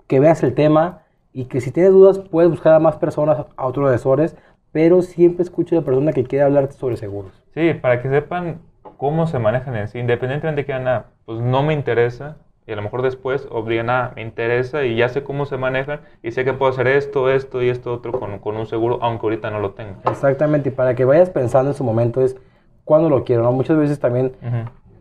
que 0.06 0.20
veas 0.20 0.42
el 0.42 0.54
tema 0.54 1.02
y 1.32 1.46
que 1.46 1.60
si 1.60 1.70
tienes 1.70 1.92
dudas 1.92 2.18
puedes 2.18 2.50
buscar 2.50 2.74
a 2.74 2.78
más 2.78 2.96
personas, 2.96 3.46
a 3.56 3.66
otros 3.66 3.88
asesores, 3.88 4.36
pero 4.72 5.02
siempre 5.02 5.42
escucha 5.42 5.76
a 5.76 5.80
la 5.80 5.84
persona 5.84 6.12
que 6.12 6.24
quiere 6.24 6.44
hablarte 6.44 6.74
sobre 6.74 6.96
seguros. 6.96 7.32
Sí, 7.54 7.74
para 7.74 8.02
que 8.02 8.08
sepan 8.08 8.60
cómo 8.96 9.26
se 9.26 9.38
manejan 9.38 9.76
en 9.76 9.88
sí, 9.88 9.98
independientemente 9.98 10.62
de 10.62 10.66
que 10.66 10.72
nada, 10.72 11.06
pues 11.24 11.40
no 11.40 11.62
me 11.62 11.74
interesa, 11.74 12.36
y 12.66 12.72
a 12.72 12.76
lo 12.76 12.82
mejor 12.82 13.02
después 13.02 13.46
obligan 13.50 13.90
a, 13.90 14.12
me 14.16 14.22
interesa 14.22 14.84
y 14.84 14.96
ya 14.96 15.08
sé 15.08 15.22
cómo 15.22 15.44
se 15.44 15.58
manejan 15.58 16.00
y 16.22 16.32
sé 16.32 16.44
que 16.44 16.54
puedo 16.54 16.72
hacer 16.72 16.86
esto, 16.86 17.30
esto 17.30 17.62
y 17.62 17.68
esto 17.68 17.92
otro 17.92 18.12
con, 18.12 18.38
con 18.38 18.56
un 18.56 18.66
seguro, 18.66 18.98
aunque 19.02 19.26
ahorita 19.26 19.50
no 19.50 19.60
lo 19.60 19.72
tenga. 19.72 19.96
Exactamente, 20.10 20.70
y 20.70 20.72
para 20.72 20.94
que 20.94 21.04
vayas 21.04 21.30
pensando 21.30 21.70
en 21.70 21.76
su 21.76 21.84
momento 21.84 22.22
es 22.22 22.36
cuando 22.84 23.08
lo 23.08 23.24
quiero, 23.24 23.42
¿no? 23.42 23.52
Muchas 23.52 23.76
veces 23.76 23.98
también, 23.98 24.36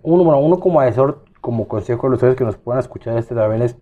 uno, 0.01 0.23
bueno, 0.23 0.39
uno 0.39 0.59
como 0.59 0.79
asesor, 0.79 1.23
como 1.41 1.67
consejo 1.67 2.07
de 2.07 2.11
los 2.11 2.17
ustedes 2.17 2.35
que 2.35 2.45
nos 2.45 2.57
puedan 2.57 2.79
escuchar 2.79 3.17
este 3.17 3.35
también 3.35 3.61
es, 3.61 3.77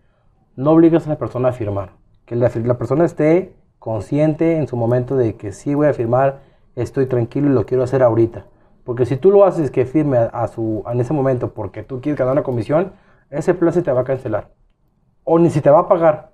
no 0.56 0.72
obligas 0.72 1.06
a 1.08 1.12
la 1.12 1.18
persona 1.18 1.50
a 1.50 1.52
firmar, 1.54 1.92
que 2.26 2.36
la, 2.36 2.52
la 2.64 2.78
persona 2.78 3.06
esté 3.06 3.54
consciente 3.80 4.58
en 4.58 4.68
su 4.68 4.76
momento 4.76 5.16
de 5.16 5.36
que 5.36 5.52
sí 5.52 5.74
voy 5.74 5.88
a 5.88 5.94
firmar, 5.94 6.42
estoy 6.76 7.06
tranquilo 7.06 7.48
y 7.48 7.54
lo 7.54 7.66
quiero 7.66 7.84
hacer 7.84 8.04
ahorita. 8.04 8.46
Porque 8.84 9.06
si 9.06 9.18
tú 9.18 9.32
lo 9.32 9.46
haces 9.46 9.72
que 9.72 9.86
firme 9.86 10.18
a, 10.32 10.48
su, 10.48 10.84
en 10.92 11.00
ese 11.00 11.14
momento 11.14 11.52
porque 11.54 11.84
tú 11.84 12.02
quieres 12.02 12.18
ganar 12.18 12.34
una 12.34 12.44
comisión, 12.44 12.94
ese 13.30 13.54
plan 13.54 13.74
se 13.74 13.82
te 13.82 13.92
va 13.92 14.02
a 14.02 14.04
cancelar. 14.04 14.50
O 15.24 15.40
ni 15.40 15.50
si 15.50 15.62
te 15.62 15.70
va 15.70 15.82
a 15.82 15.88
pagar. 15.88 16.32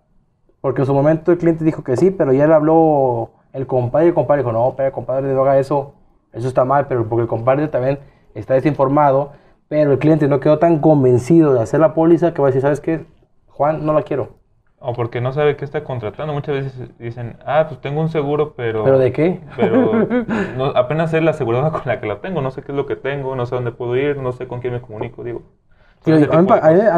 Porque 0.61 0.81
en 0.81 0.87
su 0.87 0.93
momento 0.93 1.31
el 1.31 1.37
cliente 1.37 1.63
dijo 1.63 1.83
que 1.83 1.97
sí, 1.97 2.11
pero 2.11 2.33
ya 2.33 2.47
le 2.47 2.53
habló 2.53 3.31
el 3.53 3.67
compadre 3.67 4.07
y 4.07 4.09
el 4.09 4.15
compadre 4.15 4.41
dijo, 4.41 4.51
no, 4.51 4.73
pero 4.75 4.91
compadre, 4.91 5.33
no 5.33 5.41
haga 5.41 5.59
eso. 5.59 5.93
Eso 6.37 6.47
está 6.47 6.65
mal, 6.65 6.87
pero 6.87 7.07
porque 7.07 7.23
el 7.23 7.27
compadre 7.27 7.67
también 7.67 7.99
está 8.33 8.53
desinformado, 8.53 9.31
pero 9.67 9.91
el 9.91 9.99
cliente 9.99 10.27
no 10.27 10.39
quedó 10.39 10.59
tan 10.59 10.79
convencido 10.79 11.53
de 11.53 11.61
hacer 11.61 11.79
la 11.79 11.93
póliza 11.93 12.33
que 12.33 12.41
va 12.41 12.47
a 12.47 12.51
decir, 12.51 12.61
¿sabes 12.61 12.79
qué? 12.79 13.05
Juan, 13.47 13.85
no 13.85 13.93
la 13.93 14.03
quiero. 14.03 14.37
O 14.79 14.93
porque 14.93 15.21
no 15.21 15.33
sabe 15.33 15.57
qué 15.57 15.65
está 15.65 15.83
contratando. 15.83 16.33
Muchas 16.33 16.55
veces 16.55 16.97
dicen, 16.99 17.37
ah, 17.45 17.65
pues 17.67 17.81
tengo 17.81 17.99
un 17.99 18.09
seguro, 18.09 18.53
pero... 18.55 18.83
¿Pero 18.83 18.99
de 18.99 19.11
qué? 19.11 19.41
Pero 19.55 20.07
apenas 20.75 21.09
sé 21.09 21.19
la 21.19 21.31
aseguradora 21.31 21.71
con 21.71 21.81
la 21.85 21.99
que 21.99 22.07
la 22.07 22.21
tengo. 22.21 22.41
No 22.41 22.51
sé 22.51 22.61
qué 22.61 22.71
es 22.71 22.75
lo 22.75 22.85
que 22.85 22.95
tengo, 22.95 23.35
no 23.35 23.47
sé 23.47 23.55
dónde 23.55 23.71
puedo 23.71 23.95
ir, 23.95 24.17
no 24.17 24.31
sé 24.33 24.47
con 24.47 24.61
quién 24.61 24.73
me 24.73 24.81
comunico, 24.81 25.23
digo 25.23 25.41
a, 26.05 26.41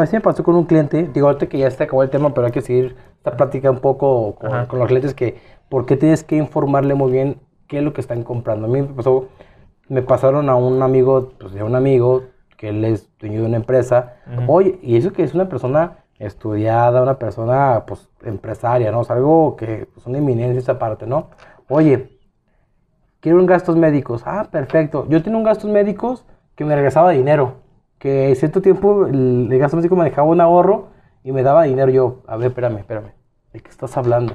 mí, 0.02 0.08
me 0.12 0.20
pasó 0.20 0.42
con 0.42 0.54
un 0.54 0.64
cliente, 0.64 1.08
digo, 1.12 1.26
ahorita 1.26 1.46
que 1.46 1.58
ya 1.58 1.70
se 1.70 1.82
acabó 1.82 2.02
el 2.02 2.10
tema, 2.10 2.32
pero 2.34 2.46
hay 2.46 2.52
que 2.52 2.60
seguir 2.60 2.96
esta 3.16 3.36
plática 3.36 3.70
un 3.70 3.80
poco 3.80 4.36
con, 4.36 4.78
los 4.78 4.88
clientes 4.88 5.14
que, 5.14 5.38
¿por 5.68 5.86
qué 5.86 5.96
tienes 5.96 6.24
que 6.24 6.36
informarle 6.36 6.94
muy 6.94 7.10
bien 7.10 7.40
qué 7.70 7.78
es 7.78 7.84
lo 7.84 7.94
que 7.94 8.02
están 8.02 8.24
comprando? 8.24 8.66
A 8.66 8.68
mí 8.68 8.82
me 8.82 8.88
pasó, 8.88 9.28
me 9.88 10.02
pasaron 10.02 10.50
a 10.50 10.56
un 10.56 10.82
amigo, 10.82 11.32
pues 11.38 11.54
de 11.54 11.62
un 11.62 11.76
amigo, 11.76 12.24
que 12.58 12.68
él 12.68 12.84
es 12.84 13.08
dueño 13.18 13.40
de 13.40 13.46
una 13.46 13.56
empresa, 13.56 14.16
oye, 14.48 14.78
y 14.82 14.96
eso 14.96 15.12
que 15.12 15.22
es 15.22 15.32
una 15.34 15.48
persona 15.48 16.04
estudiada, 16.18 17.02
una 17.02 17.18
persona, 17.18 17.84
pues, 17.86 18.10
empresaria, 18.22 18.92
¿no? 18.92 19.00
O 19.00 19.12
algo 19.12 19.56
que, 19.56 19.88
pues, 19.94 20.06
una 20.06 20.18
eminencia 20.18 20.58
esa 20.58 20.78
parte, 20.78 21.06
¿no? 21.06 21.30
Oye, 21.68 22.18
quiero 23.20 23.38
un 23.38 23.46
gastos 23.46 23.76
médicos. 23.76 24.22
Ah, 24.26 24.48
perfecto. 24.50 25.06
Yo 25.08 25.22
tengo 25.22 25.38
un 25.38 25.44
gastos 25.44 25.70
médicos 25.70 26.26
que 26.56 26.66
me 26.66 26.74
regresaba 26.74 27.12
dinero 27.12 27.60
que 28.00 28.34
cierto 28.34 28.62
tiempo 28.62 29.06
el, 29.06 29.46
gasto 29.58 29.76
médico 29.76 29.94
me 29.94 30.04
dejaba 30.04 30.26
un 30.26 30.40
ahorro 30.40 30.88
y 31.22 31.32
me 31.32 31.42
daba 31.42 31.64
dinero. 31.64 31.92
Yo, 31.92 32.22
a 32.26 32.36
ver, 32.36 32.48
espérame, 32.48 32.78
espérame, 32.78 33.12
¿de 33.52 33.60
qué 33.60 33.68
estás 33.68 33.96
hablando? 33.96 34.34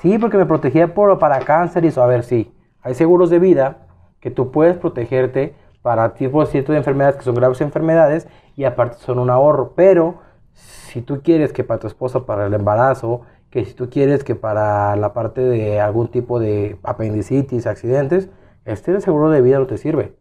Sí, 0.00 0.18
porque 0.18 0.38
me 0.38 0.46
protegía 0.46 0.94
por, 0.94 1.18
para 1.18 1.38
cáncer 1.40 1.84
y 1.84 1.88
eso. 1.88 2.02
A 2.02 2.06
ver, 2.06 2.24
sí, 2.24 2.52
hay 2.82 2.94
seguros 2.94 3.30
de 3.30 3.38
vida 3.38 3.86
que 4.20 4.30
tú 4.30 4.50
puedes 4.50 4.76
protegerte 4.76 5.54
para 5.82 6.14
tipos 6.14 6.50
ciertas 6.50 6.76
enfermedades 6.76 7.16
que 7.16 7.24
son 7.24 7.34
graves 7.34 7.60
enfermedades 7.60 8.28
y 8.56 8.64
aparte 8.64 8.98
son 8.98 9.18
un 9.18 9.30
ahorro. 9.30 9.72
Pero 9.74 10.16
si 10.52 11.02
tú 11.02 11.22
quieres 11.22 11.52
que 11.52 11.64
para 11.64 11.80
tu 11.80 11.86
esposa, 11.86 12.26
para 12.26 12.46
el 12.46 12.54
embarazo, 12.54 13.22
que 13.50 13.64
si 13.64 13.74
tú 13.74 13.90
quieres 13.90 14.24
que 14.24 14.34
para 14.34 14.96
la 14.96 15.12
parte 15.12 15.40
de 15.40 15.80
algún 15.80 16.08
tipo 16.08 16.40
de 16.40 16.78
apendicitis, 16.82 17.66
accidentes, 17.66 18.30
este 18.64 19.00
seguro 19.00 19.30
de 19.30 19.42
vida 19.42 19.58
no 19.58 19.66
te 19.66 19.76
sirve. 19.76 20.14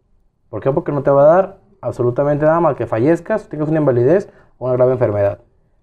¿Por 0.50 0.62
qué? 0.62 0.72
Porque 0.72 0.92
no 0.92 1.04
te 1.04 1.12
va 1.12 1.24
a 1.24 1.36
dar 1.36 1.58
absolutamente 1.80 2.46
nada 2.46 2.60
más 2.60 2.76
que 2.76 2.88
fallezcas, 2.88 3.48
tengas 3.50 3.70
una 3.70 3.80
invalidez 3.80 4.30
o 4.58 4.66
una 4.66 4.74
grave 4.74 4.94
enfermedad. 4.94 5.40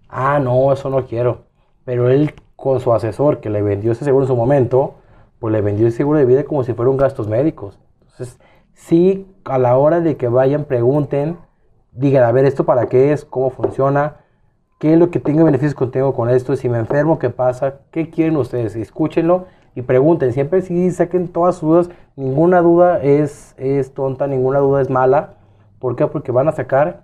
Ah, 0.09 0.39
no, 0.39 0.71
eso 0.71 0.89
no 0.89 1.05
quiero. 1.05 1.45
Pero 1.85 2.09
él 2.09 2.33
con 2.55 2.79
su 2.79 2.93
asesor 2.93 3.39
que 3.39 3.49
le 3.49 3.61
vendió 3.61 3.93
ese 3.93 4.05
seguro 4.05 4.25
en 4.25 4.27
su 4.27 4.35
momento, 4.35 4.95
pues 5.39 5.53
le 5.53 5.61
vendió 5.61 5.87
el 5.87 5.93
seguro 5.93 6.19
de 6.19 6.25
vida 6.25 6.43
como 6.43 6.63
si 6.63 6.73
fueran 6.73 6.97
gastos 6.97 7.27
médicos. 7.27 7.79
Entonces, 8.01 8.39
sí, 8.73 9.27
a 9.45 9.57
la 9.57 9.77
hora 9.77 10.01
de 10.01 10.17
que 10.17 10.27
vayan, 10.27 10.65
pregunten, 10.65 11.37
digan, 11.93 12.23
a 12.23 12.31
ver, 12.31 12.45
¿esto 12.45 12.65
para 12.65 12.87
qué 12.87 13.13
es? 13.13 13.25
¿Cómo 13.25 13.49
funciona? 13.49 14.17
¿Qué 14.79 14.93
es 14.93 14.99
lo 14.99 15.11
que 15.11 15.19
tengo 15.19 15.43
beneficios 15.43 15.75
contigo 15.75 16.13
con 16.13 16.29
esto? 16.29 16.55
Si 16.55 16.69
me 16.69 16.77
enfermo, 16.77 17.19
¿qué 17.19 17.29
pasa? 17.29 17.79
¿Qué 17.91 18.09
quieren 18.09 18.37
ustedes? 18.37 18.75
Escúchenlo 18.75 19.45
y 19.75 19.81
pregunten. 19.81 20.31
Siempre 20.33 20.61
sí 20.61 20.91
saquen 20.91 21.27
todas 21.27 21.55
sus 21.55 21.69
dudas. 21.69 21.89
Ninguna 22.15 22.61
duda 22.61 23.01
es, 23.01 23.55
es 23.57 23.93
tonta, 23.93 24.27
ninguna 24.27 24.59
duda 24.59 24.81
es 24.81 24.89
mala. 24.89 25.33
¿Por 25.79 25.95
qué? 25.95 26.07
Porque 26.07 26.31
van 26.31 26.47
a 26.47 26.53
sacar 26.53 27.03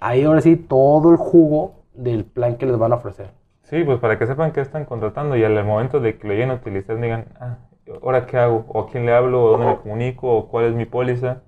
ahí 0.00 0.24
ahora 0.24 0.40
sí 0.40 0.56
todo 0.56 1.10
el 1.10 1.16
jugo 1.16 1.84
del 1.94 2.24
plan 2.24 2.56
que 2.56 2.66
les 2.66 2.76
van 2.76 2.92
a 2.92 2.96
ofrecer. 2.96 3.30
Sí, 3.74 3.80
Sí, 3.80 3.84
pues 3.84 3.98
para 3.98 4.18
que 4.18 4.26
sepan 4.26 4.52
qué 4.52 4.60
están 4.60 4.84
contratando 4.84 5.36
y 5.36 5.42
al 5.42 5.64
momento 5.64 5.98
de 5.98 6.16
que 6.16 6.28
lo 6.28 6.34
lleguen 6.34 6.50
a 6.50 6.54
utilizar 6.54 7.00
digan, 7.00 7.26
ah, 7.40 7.58
¿ahora 8.02 8.24
qué 8.24 8.38
hago? 8.38 8.64
¿O 8.68 8.82
a 8.82 8.88
quién 8.88 9.04
le 9.04 9.12
hablo? 9.12 9.42
¿O 9.42 9.50
dónde 9.50 9.66
me 9.66 9.76
comunico? 9.78 10.32
¿O 10.32 10.48
cuál 10.48 10.66
es 10.66 10.74
mi 10.74 10.84
póliza? 10.84 11.42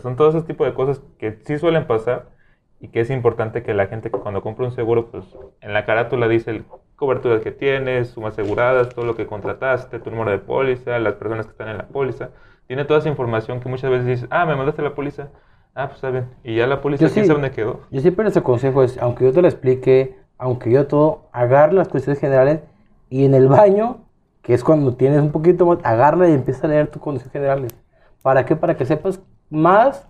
son 0.00 0.14
todos 0.14 0.34
esos 0.34 0.46
tipos 0.46 0.64
de 0.64 0.74
cosas 0.74 1.02
que 1.18 1.40
sí 1.44 1.58
suelen 1.58 1.88
pasar 1.88 2.26
y 2.78 2.88
que 2.88 3.00
es 3.00 3.10
importante 3.10 3.64
que 3.64 3.74
la 3.74 3.88
gente 3.88 4.12
que 4.12 4.18
cuando 4.18 4.42
compra 4.42 4.64
un 4.64 4.70
seguro, 4.70 5.10
pues 5.10 5.24
en 5.60 5.72
la 5.72 5.84
carátula 5.84 6.28
dice 6.28 6.52
el 6.52 6.64
cobertura 6.94 7.40
que 7.40 7.50
tienes, 7.50 8.10
sumas 8.10 8.34
aseguradas, 8.34 8.90
todo 8.90 9.04
lo 9.04 9.16
que 9.16 9.26
contrataste, 9.26 9.98
tu 9.98 10.12
número 10.12 10.30
de 10.30 10.38
póliza, 10.38 11.00
las 11.00 11.14
personas 11.14 11.46
que 11.46 11.50
están 11.50 11.68
en 11.68 11.78
la 11.78 11.88
póliza. 11.88 12.30
Tiene 12.68 12.84
toda 12.84 13.00
esa 13.00 13.08
información 13.08 13.58
que 13.58 13.68
muchas 13.68 13.90
veces 13.90 14.06
dices, 14.06 14.28
ah, 14.30 14.46
me 14.46 14.54
mandaste 14.54 14.82
la 14.82 14.94
póliza, 14.94 15.30
ah, 15.74 15.86
pues 15.86 15.96
está 15.96 16.10
bien. 16.10 16.28
Y 16.44 16.54
ya 16.54 16.68
la 16.68 16.80
póliza, 16.80 17.08
¿quién 17.08 17.26
sabe 17.26 17.40
dónde 17.40 17.50
quedó? 17.50 17.80
Yo 17.90 18.00
siempre 18.00 18.24
les 18.24 18.36
aconsejo 18.36 18.84
es, 18.84 18.98
aunque 18.98 19.24
yo 19.24 19.32
te 19.32 19.42
lo 19.42 19.48
explique, 19.48 20.21
aunque 20.42 20.72
yo 20.72 20.88
todo, 20.88 21.28
agarra 21.30 21.72
las 21.72 21.86
cuestiones 21.86 22.18
generales 22.18 22.62
y 23.08 23.24
en 23.24 23.32
el 23.34 23.46
baño, 23.46 23.98
que 24.42 24.54
es 24.54 24.64
cuando 24.64 24.96
tienes 24.96 25.20
un 25.20 25.30
poquito 25.30 25.66
más, 25.66 25.78
agarra 25.84 26.28
y 26.28 26.32
empieza 26.32 26.66
a 26.66 26.70
leer 26.70 26.88
tus 26.88 27.00
condiciones 27.00 27.32
generales. 27.32 27.72
¿Para 28.22 28.44
qué? 28.44 28.56
Para 28.56 28.76
que 28.76 28.84
sepas 28.84 29.20
más 29.50 30.04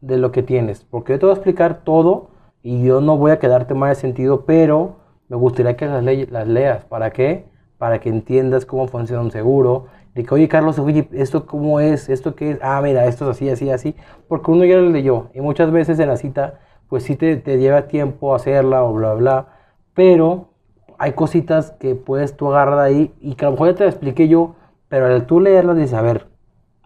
de 0.00 0.16
lo 0.18 0.32
que 0.32 0.42
tienes. 0.42 0.82
Porque 0.82 1.12
yo 1.12 1.20
te 1.20 1.26
voy 1.26 1.32
a 1.32 1.36
explicar 1.36 1.82
todo 1.84 2.30
y 2.60 2.82
yo 2.82 3.00
no 3.00 3.16
voy 3.16 3.30
a 3.30 3.38
quedarte 3.38 3.74
mal 3.74 3.90
de 3.90 3.94
sentido, 3.94 4.46
pero 4.46 4.96
me 5.28 5.36
gustaría 5.36 5.76
que 5.76 5.86
las, 5.86 6.02
las 6.02 6.48
leas. 6.48 6.84
¿Para 6.84 7.12
qué? 7.12 7.44
Para 7.78 8.00
que 8.00 8.08
entiendas 8.08 8.66
cómo 8.66 8.88
funciona 8.88 9.22
un 9.22 9.30
seguro. 9.30 9.86
De 10.12 10.24
que, 10.24 10.34
oye, 10.34 10.48
Carlos, 10.48 10.80
oye, 10.80 11.08
¿esto 11.12 11.46
cómo 11.46 11.78
es? 11.78 12.08
¿Esto 12.08 12.34
qué 12.34 12.50
es? 12.50 12.58
Ah, 12.62 12.80
mira, 12.82 13.06
esto 13.06 13.30
es 13.30 13.36
así, 13.36 13.48
así, 13.48 13.70
así. 13.70 13.94
Porque 14.26 14.50
uno 14.50 14.64
ya 14.64 14.74
lo 14.74 14.90
leyó. 14.90 15.28
Y 15.34 15.40
muchas 15.40 15.70
veces 15.70 16.00
en 16.00 16.08
la 16.08 16.16
cita, 16.16 16.58
pues 16.88 17.04
sí 17.04 17.14
te, 17.14 17.36
te 17.36 17.58
lleva 17.58 17.86
tiempo 17.86 18.34
hacerla 18.34 18.82
o 18.82 18.92
bla, 18.92 19.14
bla. 19.14 19.57
Pero 19.98 20.50
hay 20.96 21.14
cositas 21.14 21.72
que 21.72 21.96
puedes 21.96 22.36
tú 22.36 22.46
agarrar 22.52 22.78
ahí 22.78 23.12
y 23.20 23.34
que 23.34 23.44
a 23.44 23.48
lo 23.48 23.54
mejor 23.54 23.70
ya 23.70 23.74
te 23.74 23.82
lo 23.82 23.90
expliqué 23.90 24.28
yo, 24.28 24.54
pero 24.86 25.06
al 25.06 25.26
tú 25.26 25.40
leerlas 25.40 25.76
dices, 25.76 25.94
a 25.94 26.02
ver, 26.02 26.28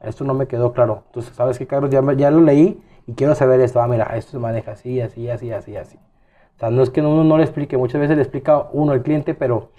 esto 0.01 0.25
no 0.25 0.33
me 0.33 0.47
quedó 0.47 0.73
claro. 0.73 1.03
Entonces, 1.09 1.37
¿sabes 1.37 1.59
qué, 1.59 1.67
Carlos? 1.67 1.91
Ya, 1.91 2.01
ya 2.15 2.31
lo 2.31 2.41
leí 2.41 2.83
y 3.07 3.13
quiero 3.13 3.35
saber 3.35 3.61
esto. 3.61 3.83
Ah, 3.83 3.87
mira, 3.87 4.05
esto 4.17 4.31
se 4.31 4.39
maneja 4.39 4.73
así, 4.73 5.03
así, 5.03 5.29
así, 5.29 5.53
así, 5.53 5.77
así. 5.77 5.99
O 6.57 6.59
sea, 6.59 6.71
no 6.71 6.83
es 6.83 6.89
que 6.89 7.03
uno 7.03 7.23
no 7.23 7.37
le 7.37 7.45
explique, 7.45 7.77
muchas 7.77 8.01
veces 8.01 8.17
le 8.17 8.23
explica 8.23 8.71
uno 8.73 8.93
al 8.93 9.03
cliente, 9.03 9.35
pero 9.35 9.73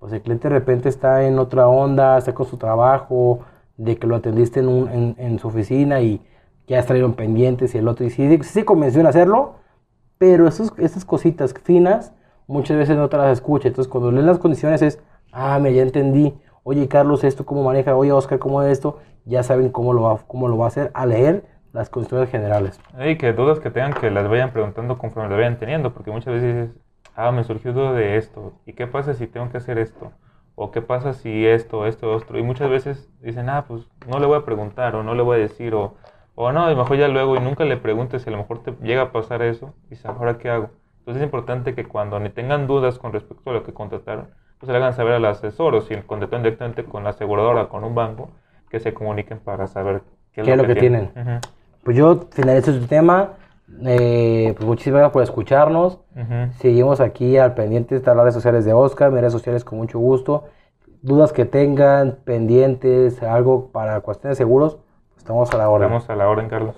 pues 0.00 0.12
el 0.12 0.22
cliente 0.22 0.48
de 0.48 0.54
repente 0.54 0.88
está 0.88 1.22
en 1.22 1.38
otra 1.38 1.68
onda, 1.68 2.18
está 2.18 2.34
con 2.34 2.46
su 2.46 2.56
trabajo, 2.56 3.38
de 3.76 3.98
que 3.98 4.08
lo 4.08 4.16
atendiste 4.16 4.58
en, 4.58 5.14
en, 5.16 5.38
su 5.38 5.46
oficina 5.46 6.00
y 6.00 6.20
ya 6.66 6.82
trajeron 6.82 7.12
pendientes 7.12 7.72
y 7.76 7.78
el 7.78 7.86
otro, 7.86 8.04
y 8.04 8.10
sí, 8.10 8.28
sí 8.38 8.42
se 8.42 8.64
convenció 8.64 9.00
en 9.00 9.06
hacerlo, 9.06 9.54
pero 10.18 10.48
esos, 10.48 10.72
esas 10.76 11.04
cositas 11.04 11.54
finas 11.54 12.12
muchas 12.50 12.76
veces 12.76 12.96
no 12.96 13.08
te 13.08 13.16
las 13.16 13.32
escucha. 13.32 13.68
Entonces, 13.68 13.90
cuando 13.90 14.10
leen 14.10 14.26
las 14.26 14.38
condiciones 14.38 14.82
es, 14.82 15.00
ah, 15.32 15.58
me 15.58 15.72
ya 15.72 15.82
entendí. 15.82 16.34
Oye, 16.64 16.88
Carlos, 16.88 17.24
esto 17.24 17.46
cómo 17.46 17.62
maneja. 17.62 17.96
Oye, 17.96 18.12
Oscar, 18.12 18.38
cómo 18.38 18.62
es 18.62 18.72
esto. 18.72 18.98
Ya 19.24 19.42
saben 19.42 19.70
cómo 19.70 19.92
lo 19.92 20.02
va, 20.02 20.18
cómo 20.26 20.48
lo 20.48 20.58
va 20.58 20.64
a 20.64 20.68
hacer 20.68 20.90
a 20.94 21.06
leer 21.06 21.44
las 21.72 21.88
condiciones 21.88 22.28
generales. 22.28 22.80
Y 22.98 23.16
que 23.16 23.32
dudas 23.32 23.60
que 23.60 23.70
tengan 23.70 23.92
que 23.92 24.10
las 24.10 24.28
vayan 24.28 24.50
preguntando 24.50 24.98
conforme 24.98 25.28
las 25.28 25.38
vayan 25.38 25.58
teniendo, 25.58 25.94
porque 25.94 26.10
muchas 26.10 26.34
veces 26.34 26.70
ah, 27.14 27.30
me 27.30 27.44
surgió 27.44 27.72
duda 27.72 27.92
de 27.92 28.16
esto, 28.16 28.54
¿y 28.66 28.72
qué 28.72 28.86
pasa 28.86 29.14
si 29.14 29.26
tengo 29.26 29.48
que 29.50 29.58
hacer 29.58 29.78
esto? 29.78 30.10
O 30.56 30.72
qué 30.72 30.82
pasa 30.82 31.12
si 31.12 31.46
esto, 31.46 31.86
esto, 31.86 32.12
otro. 32.12 32.38
Y 32.38 32.42
muchas 32.42 32.68
veces 32.68 33.08
dicen, 33.20 33.48
ah, 33.48 33.64
pues 33.68 33.84
no 34.08 34.18
le 34.18 34.26
voy 34.26 34.38
a 34.38 34.44
preguntar, 34.44 34.96
o 34.96 35.04
no 35.04 35.14
le 35.14 35.22
voy 35.22 35.36
a 35.38 35.40
decir, 35.40 35.74
o, 35.74 35.94
o 36.34 36.50
no, 36.50 36.64
a 36.64 36.70
lo 36.70 36.76
mejor 36.76 36.96
ya 36.96 37.06
luego, 37.06 37.36
y 37.36 37.40
nunca 37.40 37.64
le 37.64 37.76
preguntes 37.76 38.26
a 38.26 38.30
lo 38.30 38.38
mejor 38.38 38.62
te 38.62 38.72
llega 38.82 39.02
a 39.02 39.12
pasar 39.12 39.42
eso, 39.42 39.74
y 39.86 39.90
dices, 39.90 40.06
¿ahora 40.06 40.38
qué 40.38 40.50
hago? 40.50 40.70
Entonces 41.00 41.22
es 41.22 41.26
importante 41.26 41.74
que 41.74 41.84
cuando 41.84 42.20
ni 42.20 42.30
tengan 42.30 42.66
dudas 42.66 42.98
con 42.98 43.12
respecto 43.12 43.50
a 43.50 43.52
lo 43.54 43.64
que 43.64 43.72
contrataron, 43.72 44.28
pues 44.58 44.70
le 44.70 44.76
hagan 44.76 44.92
saber 44.92 45.14
al 45.14 45.24
asesor, 45.24 45.74
o 45.74 45.80
si 45.80 45.96
contrataron 45.96 46.42
directamente 46.42 46.84
con 46.84 47.04
la 47.04 47.10
aseguradora 47.10 47.68
con 47.68 47.84
un 47.84 47.94
banco, 47.94 48.30
que 48.70 48.78
se 48.78 48.94
comuniquen 48.94 49.38
para 49.38 49.66
saber 49.66 50.02
qué 50.32 50.42
es, 50.42 50.56
lo, 50.56 50.64
que, 50.64 50.76
tienen. 50.76 51.10
Pues 51.82 51.96
yo 51.96 52.28
finalizo 52.30 52.70
este 52.70 52.86
tema. 52.86 53.32
Eh, 53.84 54.52
pues 54.56 54.66
muchísimas 54.66 54.98
gracias 54.98 55.12
por 55.12 55.22
escucharnos. 55.22 56.00
Seguimos 56.58 57.00
aquí 57.00 57.36
al 57.38 57.54
pendiente 57.54 57.98
de 57.98 58.06
las 58.06 58.16
redes 58.16 58.34
sociales 58.34 58.64
de 58.64 58.72
Oscar, 58.72 59.10
mis 59.10 59.20
redes 59.20 59.32
sociales 59.32 59.64
con 59.64 59.78
mucho 59.78 59.98
gusto. 59.98 60.44
Dudas 61.02 61.32
que 61.32 61.46
tengan, 61.46 62.18
pendientes, 62.24 63.22
algo 63.22 63.70
para 63.72 64.00
cuestiones 64.00 64.36
de 64.36 64.44
seguros, 64.44 64.76
pues 65.08 65.18
estamos 65.18 65.52
a 65.54 65.56
la 65.56 65.70
hora. 65.70 65.86
Estamos 65.86 66.10
a 66.10 66.16
la 66.16 66.28
orden, 66.28 66.48
Carlos. 66.48 66.76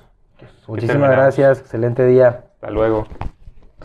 muchísimas 0.68 1.10
gracias, 1.10 1.58
excelente 1.58 2.06
día. 2.06 2.44
Hasta 2.54 2.70
luego. 2.70 3.06